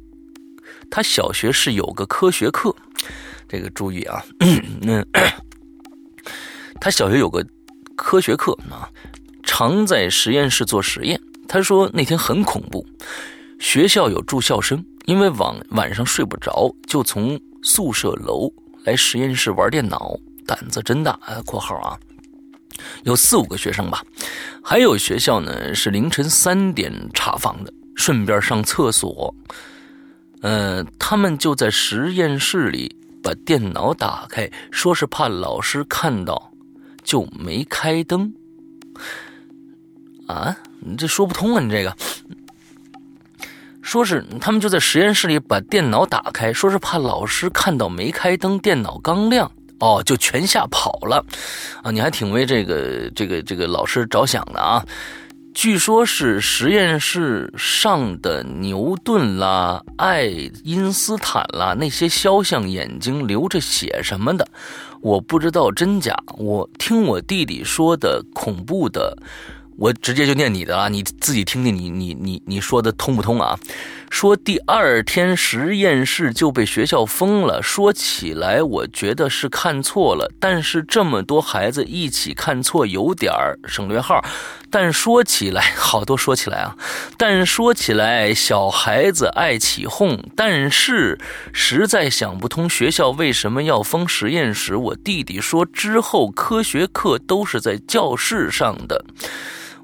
[0.89, 2.75] 他小学是有个科学课，
[3.47, 4.23] 这个注意啊。
[4.39, 5.05] 嗯，
[6.81, 7.45] 他小学有个
[7.95, 8.89] 科学课啊。
[9.43, 11.19] 常在实验室做实验。
[11.47, 12.85] 他说那天很恐怖，
[13.59, 18.49] 学校有住校生，因为晚晚上睡不着，就从宿舍楼
[18.85, 21.19] 来实验室玩电脑，胆子真大。
[21.45, 21.99] （括号啊，
[23.03, 24.01] 有四五个学生吧。）
[24.63, 29.33] 还有学校呢是凌晨三点查房的，顺便上厕所。
[30.41, 36.51] 嗯，他们就在实验室里把电脑打开，说是怕老师看到，
[37.03, 38.33] 就没开灯。
[40.31, 41.61] 啊，你这说不通啊！
[41.61, 41.93] 你这个，
[43.81, 51.25] 说是他们就在实验室里把电脑打开，说是怕老师看到没开灯，电脑刚亮，哦，就全吓跑了。
[51.83, 54.85] 啊，你还挺为这个这个这个老师着想的啊！
[55.53, 60.27] 据说是实验室上的牛顿啦、爱
[60.63, 64.47] 因斯坦啦那些肖像眼睛流着血什么的，
[65.01, 66.15] 我不知道真假。
[66.37, 69.17] 我听我弟弟说的恐怖的。
[69.81, 73.57] 我直接就念你的啊，你自己听听，你你你你说的通不通啊？
[74.11, 77.63] 说第二天实验室就被学校封了。
[77.63, 84.23] 说起来，我觉得是看错了，但是这么多孩子一起看错，有点儿省略号。
[84.69, 86.77] 但说起来，好多说起来啊，
[87.17, 91.17] 但说起来，小孩子爱起哄，但是
[91.53, 94.75] 实在想不通学校为什么要封实验室。
[94.75, 99.03] 我弟弟说，之后科学课都是在教室上的。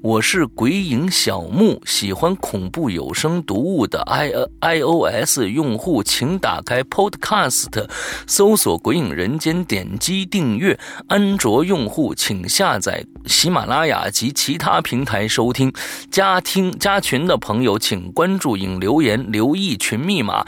[0.00, 4.30] 我是鬼影小木，喜欢恐怖有声读物的 i
[4.60, 7.84] i o s 用户，请打开 Podcast，
[8.24, 10.78] 搜索《鬼影人间》，点击订阅。
[11.08, 15.72] 安卓用户请下载喜马拉雅及其他平台收听。
[16.12, 20.44] 加听加群的朋友，请关注影留言，留意群密码。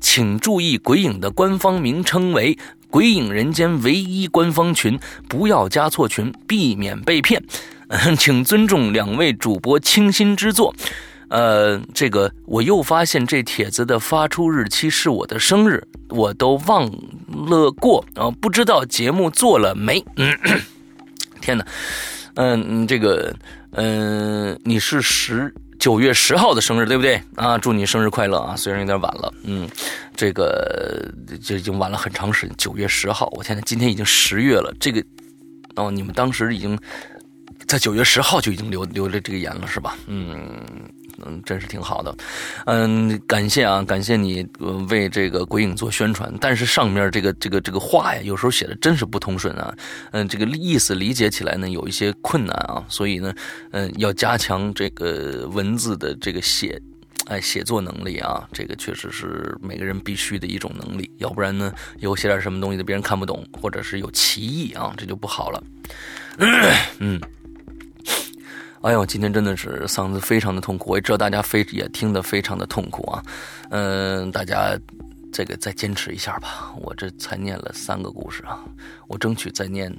[0.00, 2.54] 请注意，鬼影的官方名称为
[2.88, 7.42] 《鬼影人间》唯一官方群，不要加错群，避免被骗。
[8.18, 10.74] 请尊重两位主播倾心之作。
[11.28, 16.88] 呃，这个我又发现这帖子的发出日期是我的生日，我都忘
[17.48, 20.04] 了过啊，不知道节目做了没？
[20.14, 20.38] 嗯，
[21.40, 21.66] 天哪，
[22.34, 23.34] 嗯，这个，
[23.72, 27.20] 嗯，你是十九月十号的生日对不对？
[27.34, 28.54] 啊，祝你生日快乐啊！
[28.56, 29.68] 虽然有点晚了，嗯，
[30.14, 32.54] 这个就已经晚了很长时间。
[32.56, 35.04] 九月十号，我天哪，今天已经十月了，这个
[35.74, 36.78] 哦，你们当时已经。
[37.66, 39.96] 在九月十号就已经留留了这个言了，是吧？
[40.06, 40.54] 嗯
[41.24, 42.14] 嗯，真是挺好的。
[42.66, 44.46] 嗯，感谢啊，感谢你
[44.88, 46.32] 为这个鬼影做宣传。
[46.40, 49.74] 但是上面这个这个这个话呀，有时候写的真是不通顺啊。
[50.12, 53.34] 嗯，这个意思理解起来呢有一些困难啊，所以呢，
[53.72, 56.78] 嗯，要加强这个文字的这个写，
[57.28, 58.46] 哎，写作能力啊。
[58.52, 65.64] 这个确实是每个人必须的一种能力，要不然呢，有写点什么东西的别人看不懂，或者是有歧义啊，这就不好了。
[67.00, 67.18] 嗯。
[68.86, 73.20] 哎呦，今天真的是嗓子非常的痛苦，我也知道大家非也听得非常的痛苦啊。
[73.70, 74.78] 嗯，大家
[75.32, 76.72] 这个再坚持一下吧。
[76.80, 78.64] 我这才念了三个故事啊，
[79.08, 79.92] 我争取再念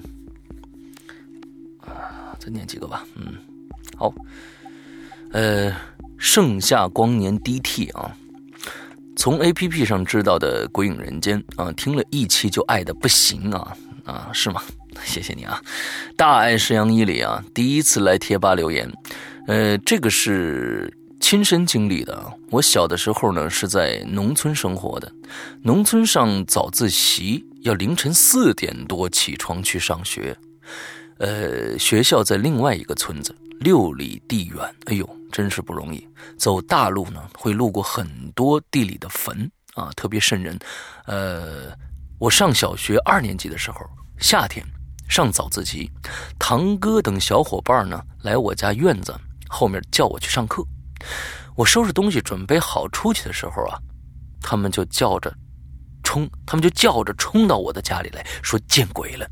[1.82, 3.06] 啊，再念几个吧。
[3.16, 3.34] 嗯，
[3.98, 4.14] 好。
[5.34, 5.76] 呃，
[6.18, 8.16] 盛夏光年 DT 啊，
[9.18, 14.62] 从 APP 上知道的《鬼影人间》啊，听了一期就爱的不行啊啊，是吗？
[15.04, 15.62] 谢谢你啊，
[16.16, 18.92] 大爱石羊一里啊，第一次来贴吧留言，
[19.48, 22.34] 呃，这个是亲身经历的。
[22.50, 25.12] 我小的时候呢是在农村生活的，
[25.62, 30.36] 农村上早自习要凌晨四点多起床去上学，
[31.18, 36.08] 呃，学校在另外一个村子，六里地远，哎呦，真是不容易。
[36.38, 40.58] 走大路呢，会路过很多地里的坟啊，特别瘆人。
[41.06, 41.72] 呃，
[42.20, 43.80] 我上小学二年级的时候，
[44.20, 44.66] 夏天
[45.08, 45.92] 上早自习，
[46.38, 49.16] 堂哥等小伙伴呢来我家院子
[49.48, 50.64] 后面叫我去上课。
[51.56, 53.80] 我收拾东西准备好出去的时候啊，
[54.42, 55.34] 他们就叫着
[56.04, 59.28] 冲，他们就叫着冲到我的家里来说见鬼了。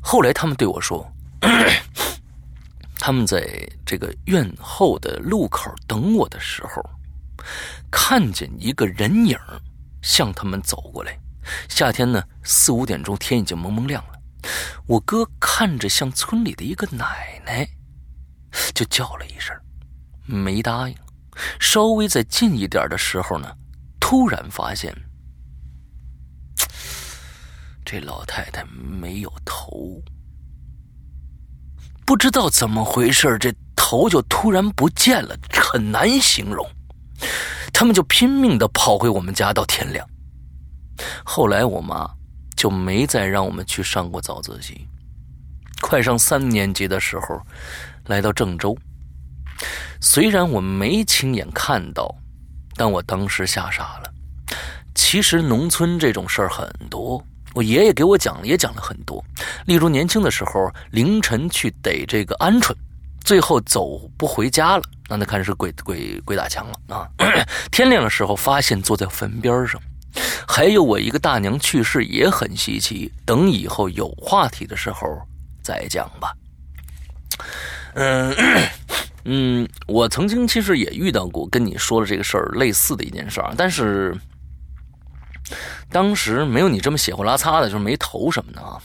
[0.00, 1.06] 后来他们对我说，
[2.98, 6.82] 他们在这个院后的路口等我的时候，
[7.90, 9.38] 看见一个人影
[10.02, 11.18] 向他们走过来。
[11.68, 14.17] 夏天呢，四五点钟天已经蒙蒙亮了。
[14.86, 17.68] 我哥看着像村里的一个奶奶，
[18.74, 19.54] 就叫了一声，
[20.26, 20.96] 没答应。
[21.60, 23.48] 稍微再近一点的时候呢，
[24.00, 24.94] 突然发现
[27.84, 30.02] 这老太太没有头，
[32.04, 36.68] 不知道怎么回事，这头就突然不见了，很难形容。
[37.72, 40.04] 他们就拼命的跑回我们家，到天亮。
[41.24, 42.10] 后来我妈
[42.58, 44.84] 就没再让我们去上过早自习。
[45.80, 47.40] 快上三年级的时候，
[48.06, 48.76] 来到郑州。
[50.00, 52.12] 虽然我没亲眼看到，
[52.74, 54.12] 但我当时吓傻了。
[54.92, 59.24] 其实农村这种事儿很多，我爷爷给我讲了也讲了很多。
[59.66, 62.74] 例如年轻的时候凌晨去逮这个鹌鹑，
[63.20, 67.08] 最后走不回家了，那那看是鬼鬼鬼打墙了啊！
[67.70, 69.80] 天亮的时候发现坐在坟边上，
[70.46, 73.12] 还有我一个大娘去世也很稀奇。
[73.24, 75.06] 等以后有话题的时候
[75.62, 76.32] 再讲吧。
[77.94, 78.34] 嗯。
[79.30, 84.16] 嗯，我曾经其实也遇到过跟你说的这个事儿类似的一件事儿，但是
[85.90, 88.80] 当时没有你这么血呼拉擦的，就是没头什么的啊。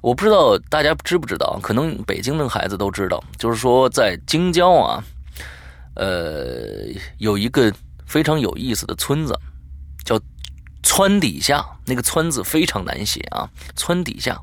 [0.00, 5.04] 我不知道大家知不知道，可能北京的孩子都知道，就是说在京郊啊，
[5.96, 6.86] 呃，
[7.18, 7.70] 有一个
[8.06, 9.38] 非常有意思的村子，
[10.02, 10.18] 叫
[10.94, 11.66] 村底下。
[11.86, 14.40] 那个村字非常难写啊，村底下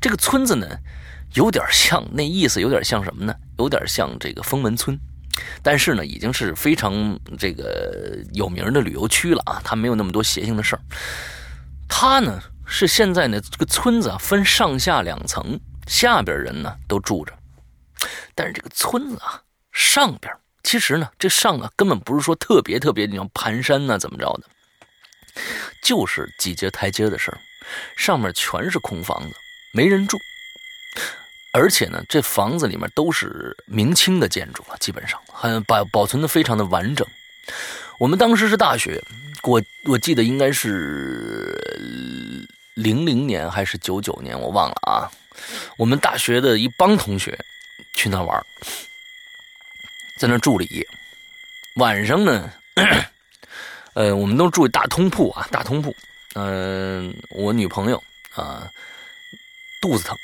[0.00, 0.66] 这个村子呢。
[1.34, 3.34] 有点像，那意思有点像什么呢？
[3.58, 4.96] 有点像这个封门村，
[5.64, 9.60] 但是呢，已经是非常这个有名的旅游区了啊。
[9.64, 10.82] 它没有那么多邪性的事儿。
[11.88, 17.32] 它呢是现在呢这个村子啊分上下两层，下边人呢都住着，
[18.36, 24.44] 但是这个村子啊上边其实呢这上啊根本不是说特别特别你要盘山呐怎么着的，
[25.82, 27.38] 就是几节台阶的事儿，
[27.96, 29.36] 上面全是空房子，
[29.72, 30.20] 没人住。
[31.52, 37.06] 而且呢，这房子里面都是明清的建筑了，基本上很保保存的非常的完整。
[37.98, 39.00] 我们当时是大学，
[39.44, 41.56] 我我记得应该是
[42.74, 45.10] 零零年还是九九年，我忘了啊。
[45.76, 47.38] 我们大学的一帮同学
[47.92, 48.44] 去那玩，
[50.18, 50.86] 在那住了一夜。
[51.74, 52.52] 晚上呢，
[53.94, 55.94] 呃，我们都住大通铺啊，大通铺。
[56.34, 58.02] 嗯，我女朋友
[58.34, 58.68] 啊，
[59.80, 60.16] 肚子疼，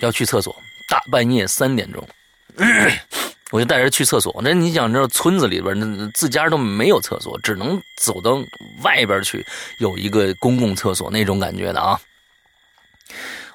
[0.00, 0.54] 要去厕所。
[0.88, 2.08] 大半夜三点钟，
[3.52, 4.40] 我就带着去厕所。
[4.42, 8.42] 那你想知道，村子里边那自家都没有厕所，只能走到
[8.82, 9.44] 外边去，
[9.80, 12.00] 有一个公共厕所那种感觉的啊。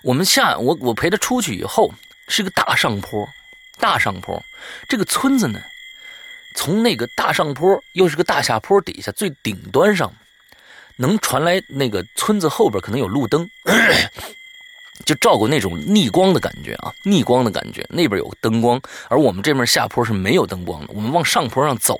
[0.03, 1.91] 我们下我我陪他出去以后，
[2.27, 3.27] 是个大上坡，
[3.79, 4.39] 大上坡。
[4.88, 5.59] 这个村子呢，
[6.56, 10.13] 从那个大上坡又是个大下坡底下最顶端上，
[10.98, 13.50] 能传来那个村子后边可能有路灯。
[15.06, 17.86] 就照过那种逆光的感觉啊，逆光的感觉。
[17.89, 20.94] 那边有灯光，而我们这面下坡是没有灯光的。
[20.94, 22.00] 我们往上坡上走，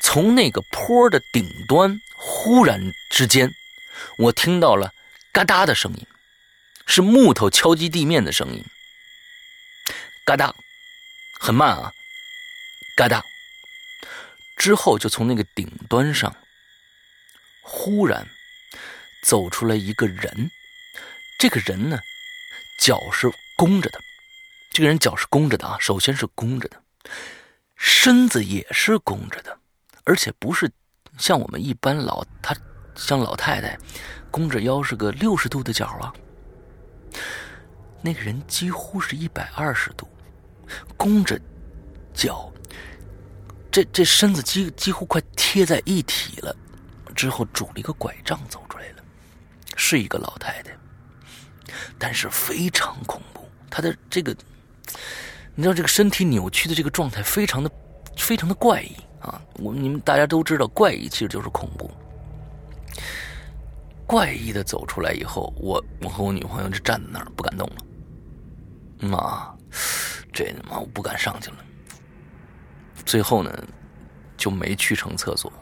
[0.00, 3.54] 从那个坡的顶端，忽然之间，
[4.18, 4.92] 我听到了
[5.32, 6.06] 嘎哒的声音，
[6.84, 8.62] 是木头敲击地面的声音。
[10.26, 10.54] 嘎哒，
[11.38, 11.92] 很慢啊，
[12.96, 13.24] 嘎哒。
[14.56, 16.34] 之后就从那个顶端上，
[17.62, 18.26] 忽然
[19.22, 20.50] 走出来一个人。
[21.38, 21.98] 这个人呢，
[22.80, 23.98] 脚是弓着的，
[24.70, 25.76] 这个人脚是弓着的啊。
[25.80, 26.82] 首先是弓着的，
[27.76, 29.58] 身子也是弓着的，
[30.04, 30.70] 而且不是
[31.18, 32.56] 像我们一般老他
[32.94, 33.76] 像老太太
[34.30, 36.14] 弓着腰是个六十度的角啊。
[38.00, 40.08] 那个人几乎是一百二十度，
[40.96, 41.38] 弓着
[42.14, 42.52] 脚，
[43.74, 46.56] 这这身子几几乎快贴在一体了。
[47.12, 49.02] 之后拄了一个拐杖走出来了，
[49.74, 50.70] 是一个老太太。
[51.98, 54.32] 但是非常恐怖，她的这个，
[55.56, 57.68] 你知道这个身体扭曲的这个状态非常的
[58.16, 59.42] 非常的怪异啊！
[59.54, 61.90] 我们你们大家都知道，怪异其实就是恐怖。
[64.06, 69.08] 怪异的走出来以后，我我和我女朋友就站在那儿不敢动了。
[69.08, 69.52] 妈，
[70.32, 71.56] 这他妈我不敢上去了。
[73.04, 73.52] 最后呢，
[74.36, 75.52] 就没去成厕所。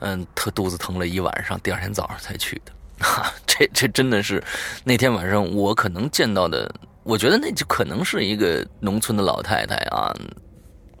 [0.00, 2.72] 嗯，他肚子疼了一晚上，第二天早上才去的。
[3.04, 4.42] 哈，这这真的是
[4.84, 10.14] 那天晚上我可能见到的，我觉得那就可能是一个农村的老太太啊。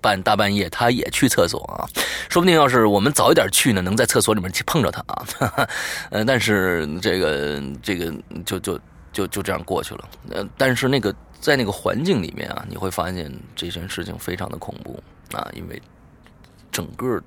[0.00, 1.86] 半大半夜，他也去厕所啊，
[2.28, 5.24] 说不定要是我们早一点去呢，能在厕所里面去碰着他啊。
[6.10, 8.12] 呃，但是这个这个
[8.44, 8.80] 就就
[9.12, 10.08] 就就这样过去了。
[10.30, 15.00] 呃，但是那个在那个环境里面啊，你会发现这件事情非常的恐怖
[15.36, 15.80] 啊，因为
[16.70, 17.22] 整个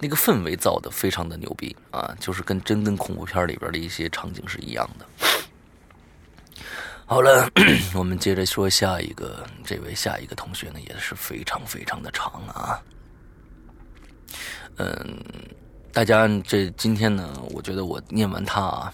[0.00, 5.06] 那个氛围造的非常的牛逼啊，就是跟真跟恐怖片里边的一些场景是一样的。
[7.04, 7.50] 好了，
[7.94, 9.46] 我们接着说下一个。
[9.64, 12.80] 这位下一个同学呢，也是非常非常的长啊。
[14.76, 15.18] 嗯，
[15.90, 18.92] 大家这今天呢，我觉得我念完他啊，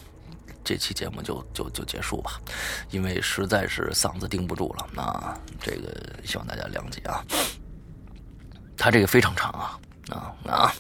[0.62, 2.40] 这期节目就就就结束吧，
[2.90, 4.86] 因为实在是嗓子顶不住了。
[4.92, 5.92] 那这个
[6.24, 7.24] 希望大家谅解啊。
[8.76, 9.78] 他这个非常长啊
[10.10, 10.74] 啊啊！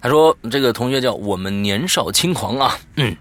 [0.00, 2.76] 他说这个同学叫我们年少轻狂啊。
[2.96, 3.16] 嗯。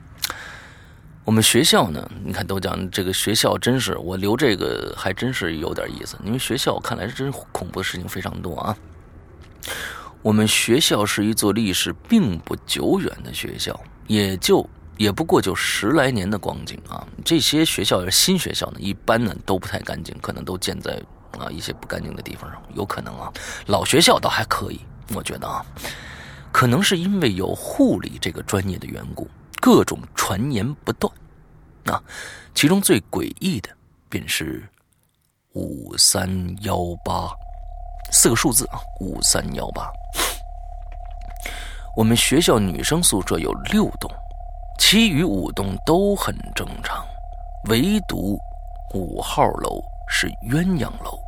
[1.25, 2.11] 我们学校呢？
[2.25, 6.17] 你看，都讲这个学校真是我留这个还真是有点意思。
[6.25, 8.75] 因为学校看来是真恐怖的事情非常多啊。
[10.21, 17.07] 我们学校是一座历史并不久远的学校，也就也不过就十来年的光景啊。
[17.23, 21.01] 这些学校新学校呢，一般呢都不太干净，可能都建在
[21.39, 23.31] 啊一些不干净的地方上，有可能啊。
[23.67, 24.81] 老学校倒还可以，
[25.13, 25.65] 我觉得啊，
[26.51, 29.27] 可能是因为有护理这个专业的缘故。
[29.61, 31.13] 各种传言不断，
[31.85, 32.03] 啊，
[32.53, 33.69] 其中最诡异的
[34.09, 34.67] 便是
[35.53, 36.29] 五三
[36.63, 37.31] 幺八
[38.11, 39.89] 四个数字啊，五三幺八。
[41.95, 44.11] 我们学校女生宿舍有六栋，
[44.77, 47.05] 其余五栋都很正常，
[47.69, 48.37] 唯独
[48.93, 51.19] 五号楼是鸳鸯楼，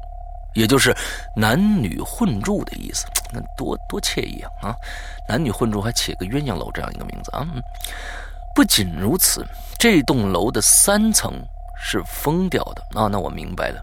[0.54, 0.96] 也就是
[1.36, 3.06] 男女混住的意思。
[3.34, 4.70] 那多多惬意啊！
[4.70, 4.76] 啊，
[5.28, 7.46] 男女混住还起个鸳鸯楼这样一个名字啊。
[8.54, 9.46] 不仅如此，
[9.78, 11.34] 这栋楼的三层
[11.76, 13.08] 是封掉的啊！
[13.08, 13.82] 那我明白了，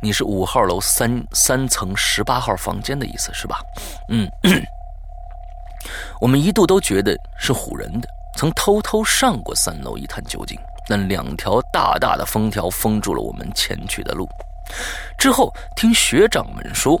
[0.00, 3.60] 你是五号楼三三层十八号房间的意思是吧？
[4.08, 4.30] 嗯，
[6.20, 10.56] 我们一度都觉得是唬人的，曾偷偷上过三楼一探究竟。
[10.88, 14.28] 那两条大大的封条封住了我们前去的路。
[15.18, 17.00] 之后听学长们说，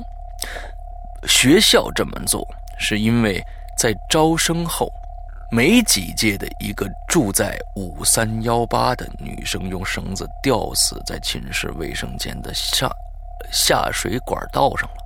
[1.26, 2.46] 学校这么做
[2.78, 3.42] 是因为
[3.78, 4.90] 在招生后。
[5.48, 12.90] 没几届的一个住在五三幺八的女生用绳子吊死在寝室卫生间的下
[13.52, 15.05] 下水管道上了。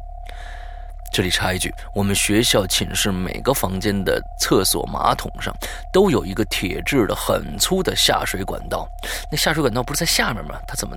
[1.13, 5.55] 这里插一句，我们学校寝室每个房间的厕所马桶上
[5.93, 8.89] 都有一个铁质的很粗的下水管道。
[9.31, 10.59] 那下水管道不是在下面吗？
[10.67, 10.97] 它怎么？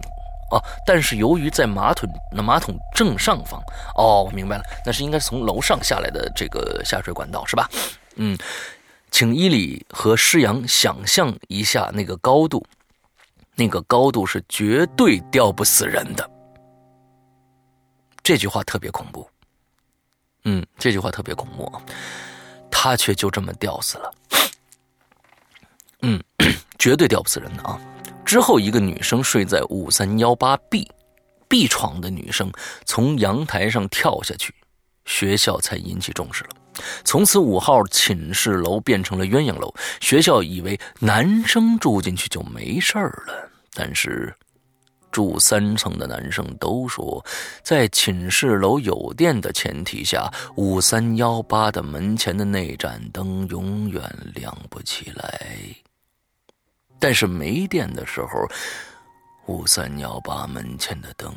[0.51, 3.59] 哦，但是由于在马桶那马桶正上方。
[3.95, 7.69] 哦，我明白了，那是应该从楼上下来的这个下水管道是吧？
[8.15, 8.37] 嗯。
[9.11, 12.65] 请伊里和施阳想象一下那个高度，
[13.53, 16.27] 那个高度是绝对吊不死人的。
[18.23, 19.29] 这句话特别恐怖，
[20.45, 21.71] 嗯，这句话特别恐怖，
[22.69, 24.13] 他却就这么吊死了，
[26.01, 26.21] 嗯，
[26.77, 27.79] 绝对吊不死人的啊！
[28.25, 30.89] 之后一个女生睡在五三幺八 B
[31.47, 32.51] B 床的女生
[32.85, 34.53] 从阳台上跳下去，
[35.05, 36.49] 学校才引起重视了。
[37.05, 43.49] 从此五号寝室楼变成了鸳鸯楼，学校以为男生住进去就没事儿了。
[43.73, 44.35] 但是，
[45.13, 47.23] 住三层的男生都说，
[47.61, 54.03] 在寝室楼有电的前提下，五三幺八的门前的那盏灯永远
[54.33, 55.39] 亮不起来。
[56.99, 58.27] 但是没电的时候，
[59.45, 61.31] 五三幺八门前的灯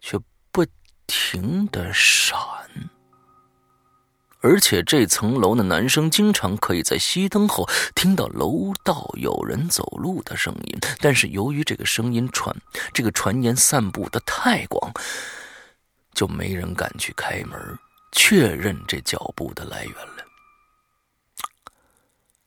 [0.00, 0.18] 却
[0.52, 0.66] 不
[1.06, 2.36] 停的闪。
[4.40, 12.54] 而且这层楼的男生经常可以在熄灯后听到楼道有人走路的声音，但是由于这个声音传，
[12.92, 14.92] 这个传言散布的太广，
[16.14, 17.58] 就没人敢去开门
[18.12, 20.24] 确认这脚步的来源了。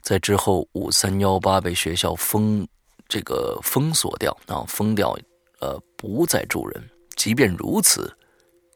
[0.02, 2.68] 在之后，五三幺八被学校封，
[3.08, 5.16] 这个封锁掉啊，封掉，
[5.60, 6.90] 呃，不再住人。
[7.16, 8.12] 即便如此，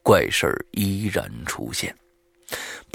[0.02, 1.96] 怪事依然出现。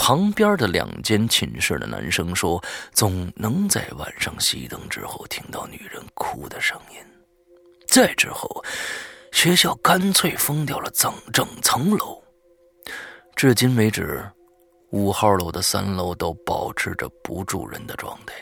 [0.04, 2.60] 旁边的两间寝室的男生说
[2.92, 6.98] ：“总能在晚上熄灯之后听到女人哭的声音。”
[7.88, 8.66] 再之后，
[9.32, 12.20] 学校干脆封掉了整整层楼。
[13.36, 14.28] 至今为止，
[14.90, 18.34] 五号楼的三楼都保持着不住人的状态。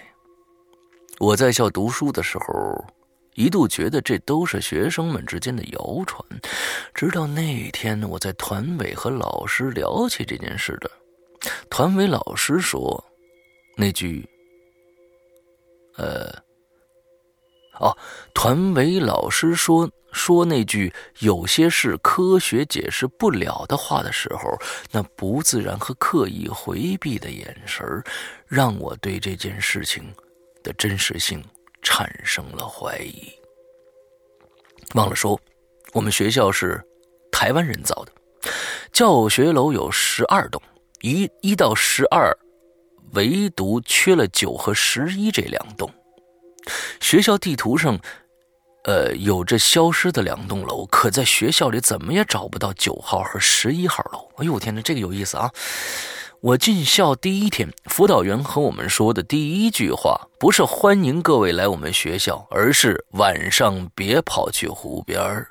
[1.20, 2.86] 我在校读书的时候，
[3.34, 6.24] 一度觉得这都是学生们之间的谣传。
[6.94, 10.90] 直到那天，我在团委和老师聊起这件事的，
[11.70, 13.04] 团委老师说，
[13.78, 14.28] 那句，
[15.96, 16.32] 呃，
[17.80, 17.96] 哦，
[18.34, 19.90] 团委老师说。
[20.12, 24.58] 说那句有些事科学解释不了的话的时候，
[24.90, 27.86] 那不自然和刻意回避的眼神
[28.48, 30.12] 让我对这件事情
[30.64, 31.40] 的真实性
[31.84, 33.32] 产生了怀疑。
[34.96, 35.40] 忘了说，
[35.94, 36.84] 我们学校是
[37.32, 38.12] 台湾人造的，
[38.92, 40.60] 教学楼有十二栋，
[41.02, 42.38] 一一到十二，
[43.14, 45.92] 唯独缺了九和十一这两栋。
[47.00, 48.00] 学校地图上。
[48.86, 54.30] 呃，有着消失的两栋楼，可在学校里怎么也找不到九号和十一号楼。
[54.38, 55.52] 哎呦，我天哪，这个有意思啊！
[56.42, 65.50] 我进校第一天，辅导员和我们说的第一句话不是欢迎各位来我们学校，而是晚上别跑去湖边儿。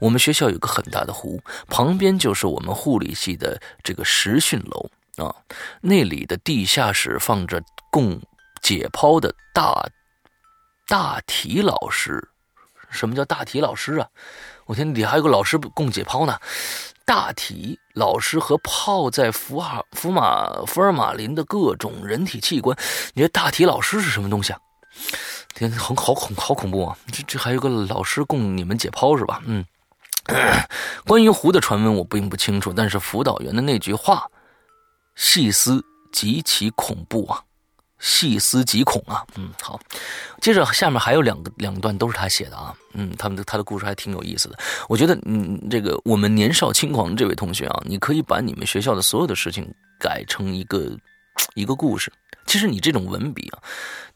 [0.00, 4.90] 我们学校有个很大的湖，旁边就是我们护理系的这个实训楼
[5.24, 5.34] 啊，
[5.80, 8.20] 那里的地下室放着供
[8.62, 9.86] 解剖的大。
[10.86, 12.28] 大体老师，
[12.90, 14.06] 什么叫大体老师啊？
[14.66, 16.38] 我天，底下还有个老师供解剖呢。
[17.06, 22.76] 大体老师和泡在福尔福马福尔马林的各种人体器官，
[23.14, 24.58] 你说大体老师是什么东西啊？
[25.54, 26.96] 天，很好恐好恐怖啊！
[27.12, 29.40] 这这还有个老师供你们解剖是吧？
[29.46, 29.64] 嗯，
[31.06, 34.26] 关于湖的传闻我并不清楚，但是辅导员的那句话，
[35.14, 37.40] 细思极其恐怖啊。
[38.00, 39.80] 细思极恐啊，嗯，好，
[40.40, 44.58] 接着下面还有两个两段都是他写的啊，嗯，他们的他的故事还挺有意思的。
[44.88, 49.66] 我觉得，嗯，这个我们年少轻狂这位同学啊，你可以把你们学校的所有的事情
[49.98, 50.94] 改成一个
[51.54, 52.12] 一个故事。
[52.46, 53.58] 其实你这种文笔啊，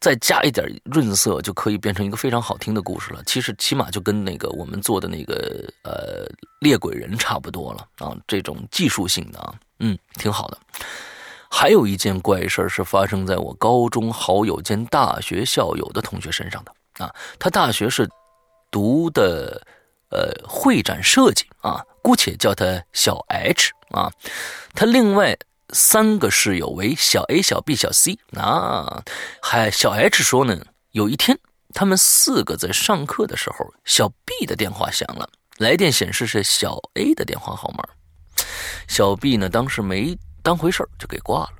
[0.01, 3.23] 再加一点润色，就可以变成一个非常好听的故事了。
[3.25, 6.27] 其实起码就跟那个我们做的那个呃
[6.61, 10.59] 猎鬼人差不多了啊，这种技术性的啊，嗯，挺好的。
[11.51, 18.07] 还有一件怪事是发生在我高中好友兼大学校友的同学身上的啊，他大学是
[18.71, 19.59] 读的
[20.11, 24.13] 呃会展设计啊，姑且叫他小 H 啊。
[24.75, 25.35] 他另外
[25.75, 29.03] 三个室友为小 A、小 B、小 C 啊。
[29.43, 31.39] 还小 H 说呢，有一天
[31.75, 37.85] 他们四个在上课的时候，小 B 的电话响了，来电显示是小 A 的电话号码。
[38.87, 40.19] 小 B 呢，当时没。
[40.41, 41.51] 当回事就给挂了，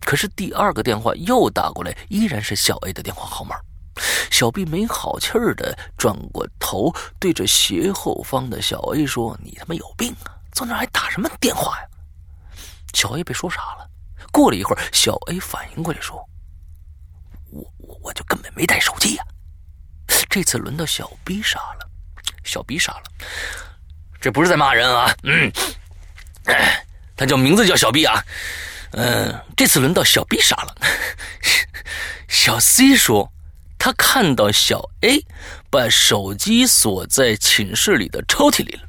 [0.00, 3.54] 可是第二个电话又打过来，依然是小 A 的电话号码。
[4.28, 11.86] 小 B 没好气儿的转过头，对着斜后方的小 A 说：“你他妈有病啊，坐那还打什么电话呀？”
[12.94, 13.90] 小 A 被说傻了。
[14.32, 16.16] 过了一会儿，小 A 反应过来，说
[17.52, 19.24] ：“我我我就根本没带手机呀。”
[20.30, 21.88] 这次轮到小 B 傻了，
[22.42, 23.02] 小 B 傻了，
[24.20, 25.52] 这不是在骂人啊，嗯。
[27.16, 28.22] 他叫名字叫小 B 啊，
[28.90, 30.74] 嗯，这次轮到小 B 傻了。
[32.28, 33.32] 小 C 说，
[33.78, 35.24] 他看到小 A
[35.70, 38.83] 把手机锁在寝室里的抽屉里了。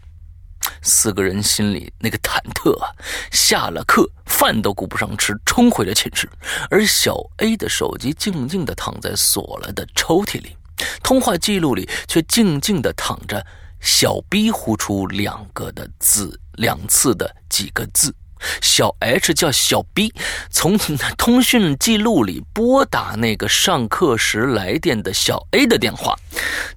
[0.86, 2.92] 四个人心里那个忐忑啊！
[3.32, 6.30] 下了课，饭都顾不上吃，冲回了寝室，
[6.70, 10.56] 而小 A 的手机静静的躺在锁了的抽屉里，
[11.04, 13.46] 通话记录里却静静的躺着。
[13.82, 18.16] 小 B 呼出两个的字，两次的几个字。
[18.60, 20.12] 小 H 叫小 B，
[20.50, 20.76] 从
[21.18, 26.16] 通讯记录里拨打那个上课时来电的小 A 的电话。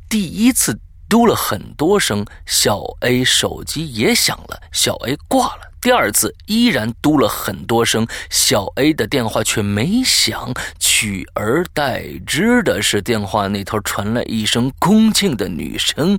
[0.08, 0.78] 第一次
[1.08, 5.62] 嘟了很多声，小 A 手机也响了，小 A 挂了。
[5.80, 16.18] 第二次依然嘟了很多声，小 A 的电话却没响，取而代之的是电话那头传来一声恭敬的女声。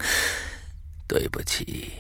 [1.08, 1.92] 对不起，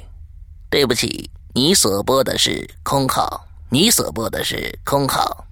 [0.70, 5.46] 对不起，你所拨的是空号，你所拨的是空号。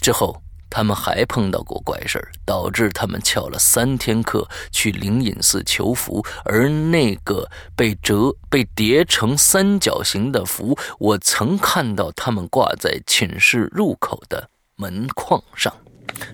[0.00, 0.42] 之后，
[0.72, 7.46] 他们还碰到过怪事导致他们翘了三天课去灵隐寺求符，而那个
[7.76, 15.70] 被折、被叠成三角形的符，我曾看到他们挂在寝室入口的门框上。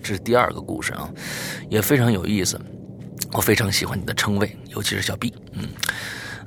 [0.01, 1.09] 这是第二个故事啊，
[1.69, 2.57] 也非常有意思。
[3.33, 5.67] 我非常喜欢你的称谓，尤其是小 B，嗯。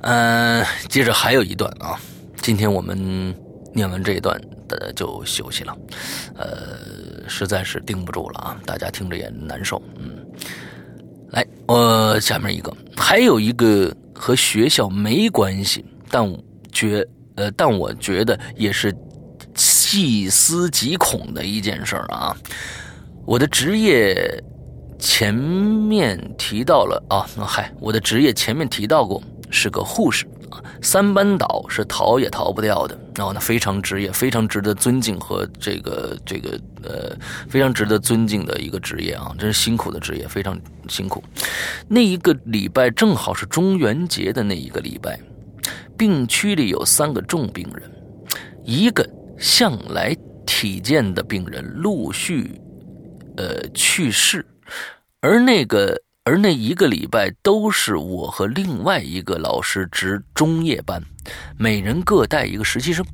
[0.01, 1.99] 嗯，接着还有一段啊，
[2.41, 3.33] 今天我们
[3.71, 5.77] 念完这一段大家就休息了，
[6.35, 10.25] 呃，实在是盯不住了啊，大家听着也难受，嗯，
[11.31, 16.25] 来，我下面一个，还有一个和学校没关系，但
[16.71, 17.05] 觉
[17.35, 18.93] 呃，但我觉得也是
[19.55, 22.35] 细思极恐的一件事儿啊，
[23.25, 24.43] 我的职业
[24.99, 29.21] 前面提到了啊，嗨，我的职业前面提到过
[29.53, 32.99] 是个护士啊，三班倒是逃也逃不掉的。
[33.15, 37.15] 然后呢，非常职业，非常值得尊敬和这个这个呃，
[37.47, 41.23] 非常值得尊敬的一个职业啊，真是辛苦的职业，非常辛苦。
[41.87, 45.19] 那一个礼拜正好是中元节的那一个礼拜，
[45.95, 47.83] 病区里有三个重病人，
[48.63, 52.59] 一个向来体健的病人陆续
[53.37, 54.43] 呃去世。
[55.21, 55.95] 而那个，
[56.25, 61.03] 而那一个礼拜都是我和另外一个老师值中夜班，
[61.57, 63.05] 每人各带一个实习生。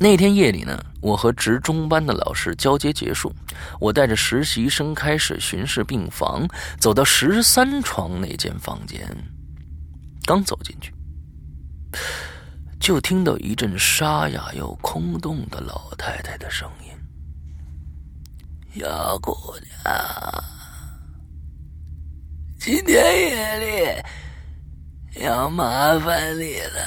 [0.00, 3.32] 那天夜里呢，我和值中班的老师交接结束，
[3.78, 6.44] 我带着实习生开始巡视病房，
[6.80, 9.00] 走到十三床那间房间，
[10.24, 10.92] 刚走进去，
[12.80, 16.88] 就听到一阵沙哑又空洞的老太太的声音。
[18.82, 19.32] 小姑
[19.84, 20.44] 娘，
[22.64, 26.80] 今天夜里要麻烦你了。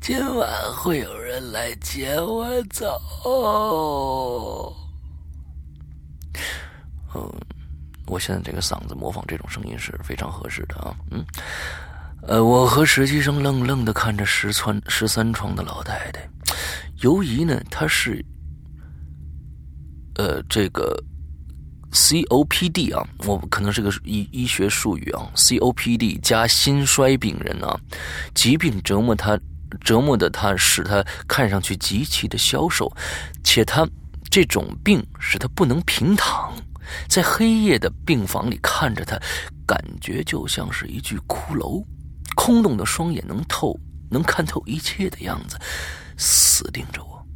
[0.00, 3.00] 今晚会有人来接我走。
[7.14, 7.32] 嗯，
[8.08, 10.96] 我现在这个嗓子模仿这种声音是非常合适的啊。
[11.12, 11.24] 嗯，
[12.26, 16.28] 呃，我和实习生愣愣的看着十川十三床的老太太，
[17.02, 18.20] 由于呢，她是。
[20.16, 21.00] 呃，这个
[21.92, 27.78] COPD 啊，我可能是个医医学术语啊，COPD 加心衰病人啊，
[28.34, 29.38] 疾病折磨他，
[29.80, 32.90] 折磨的他，使他看上去极其的消瘦，
[33.42, 33.88] 且他
[34.30, 36.52] 这种病使他不能平躺，
[37.08, 39.20] 在黑夜的病房里看着他，
[39.66, 41.84] 感觉就像是一具骷髅，
[42.36, 43.76] 空洞的双眼能透，
[44.08, 45.58] 能看透一切的样子，
[46.16, 47.26] 死盯着我。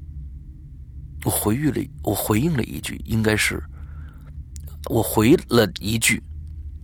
[1.25, 3.61] 我回忆了，我回应了一句，应该是，
[4.91, 6.23] 我回了一句，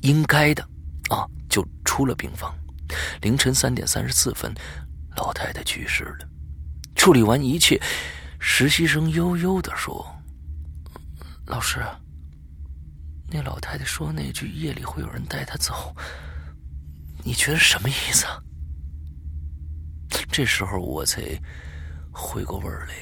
[0.03, 0.63] 应该的，
[1.11, 2.55] 啊，就出了病房。
[3.23, 4.53] 凌晨三点三十四分，
[5.17, 6.29] 老太太去世了。
[6.95, 7.81] 处理完一切，
[8.39, 10.07] 实习生悠悠的说
[11.47, 11.85] ：“老师，
[13.31, 15.95] 那老太太说那句夜里会有人带她走，
[17.23, 18.43] 你觉得什么意思？”啊？
[20.33, 21.23] 这时候我才
[22.13, 22.95] 回过味儿来。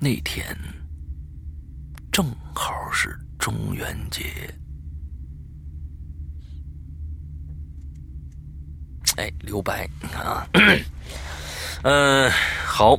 [0.00, 0.56] 那天
[2.18, 4.24] 正好是中元节，
[9.14, 10.44] 哎，留白你看啊，
[11.84, 12.28] 嗯，
[12.66, 12.98] 好，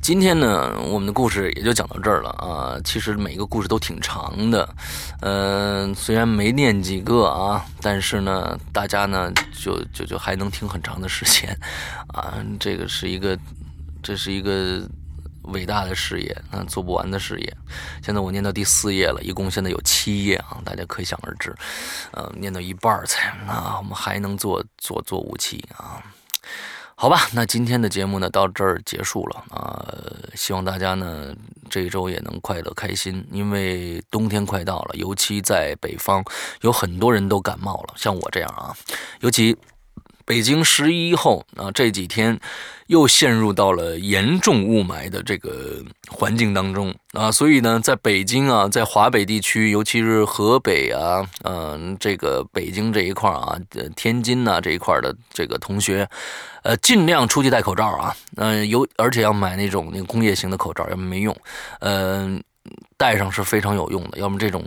[0.00, 2.78] 今天呢，我们的故事也就讲到这儿了啊。
[2.84, 4.76] 其实每个故事都挺长的，
[5.22, 11.52] 嗯，虽然没念几个啊，但是呢，大家呢就就就还能听很长的时间
[12.06, 12.38] 啊。
[12.60, 13.36] 这个是一个，
[14.04, 14.88] 这是一个。
[15.44, 17.56] 伟大的事业，那，做不完的事业。
[18.02, 21.54] 现在我念到第四页了，一共现在有七页啊，大家可想而知。
[22.12, 26.02] 呃，念到一半才，那我们还能做做做五期啊？
[26.94, 29.84] 好吧，那今天的节目呢，到这儿结束了啊。
[30.34, 31.34] 希望大家呢
[31.68, 36.24] 这一周也能快乐开心，因为冬天快到了，尤其在北方，
[36.60, 38.76] 有很多人都感冒了，像我这样啊，
[39.20, 39.56] 尤其。
[40.24, 42.38] 北京十一后啊，这几天
[42.86, 53.58] 又陷入到了严重雾霾的这个环境当中啊，所以呢，在北京啊，在华北地区，尤其是河北啊，嗯，这个北京这一块啊，
[53.96, 56.08] 天津呐这一块的这个同学，
[56.62, 61.36] 呃，尽量出去戴口罩啊，嗯，有而且要买那种那个工业型的口罩，要么没用，
[61.80, 62.42] 嗯。
[63.02, 64.64] 戴上是非常有用的，要么这种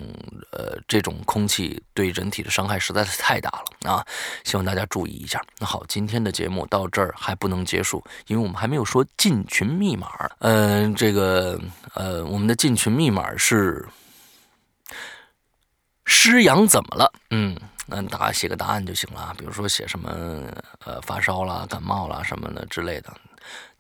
[0.51, 4.05] 呃这种空气对人体的伤害实在是太大了啊！
[4.43, 5.41] 希望大家注意一下。
[5.57, 10.09] 那好，今天的节目到这儿还不能结束，因为我们还没有说进群密码。
[10.39, 11.57] 嗯，这个
[11.93, 13.88] 呃，我们的进群密码是
[16.03, 17.13] 师阳怎么了？
[17.29, 20.11] 嗯，那大家写个答案就行了，比如说写什么
[20.83, 23.13] 呃发烧啦、感冒啦什么的之类的。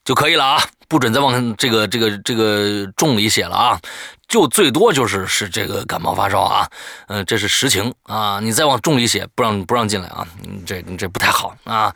[0.05, 3.81] 就可以了啊，不准再往这个这个这个重里写了啊，
[4.27, 6.69] 就最多就是是这个感冒发烧啊，
[7.07, 10.25] 嗯，这是实情啊，你再往重里写，不让不让进来啊，
[10.65, 11.93] 这这不太好啊，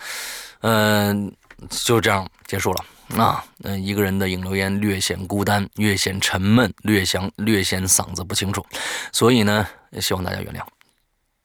[0.61, 1.31] 嗯，
[1.69, 8.65] 就这样结束了啊，嗯，一个人的影留言略显孤单，略显沉闷，略显略显嗓子不清楚，
[9.13, 9.67] 所以呢，
[10.01, 10.61] 希望大家原谅。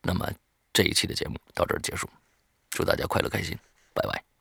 [0.01, 0.27] 那么
[0.73, 2.09] 这一期的节目到这儿结束，
[2.71, 3.55] 祝大家快乐开心，
[3.93, 4.34] 拜拜。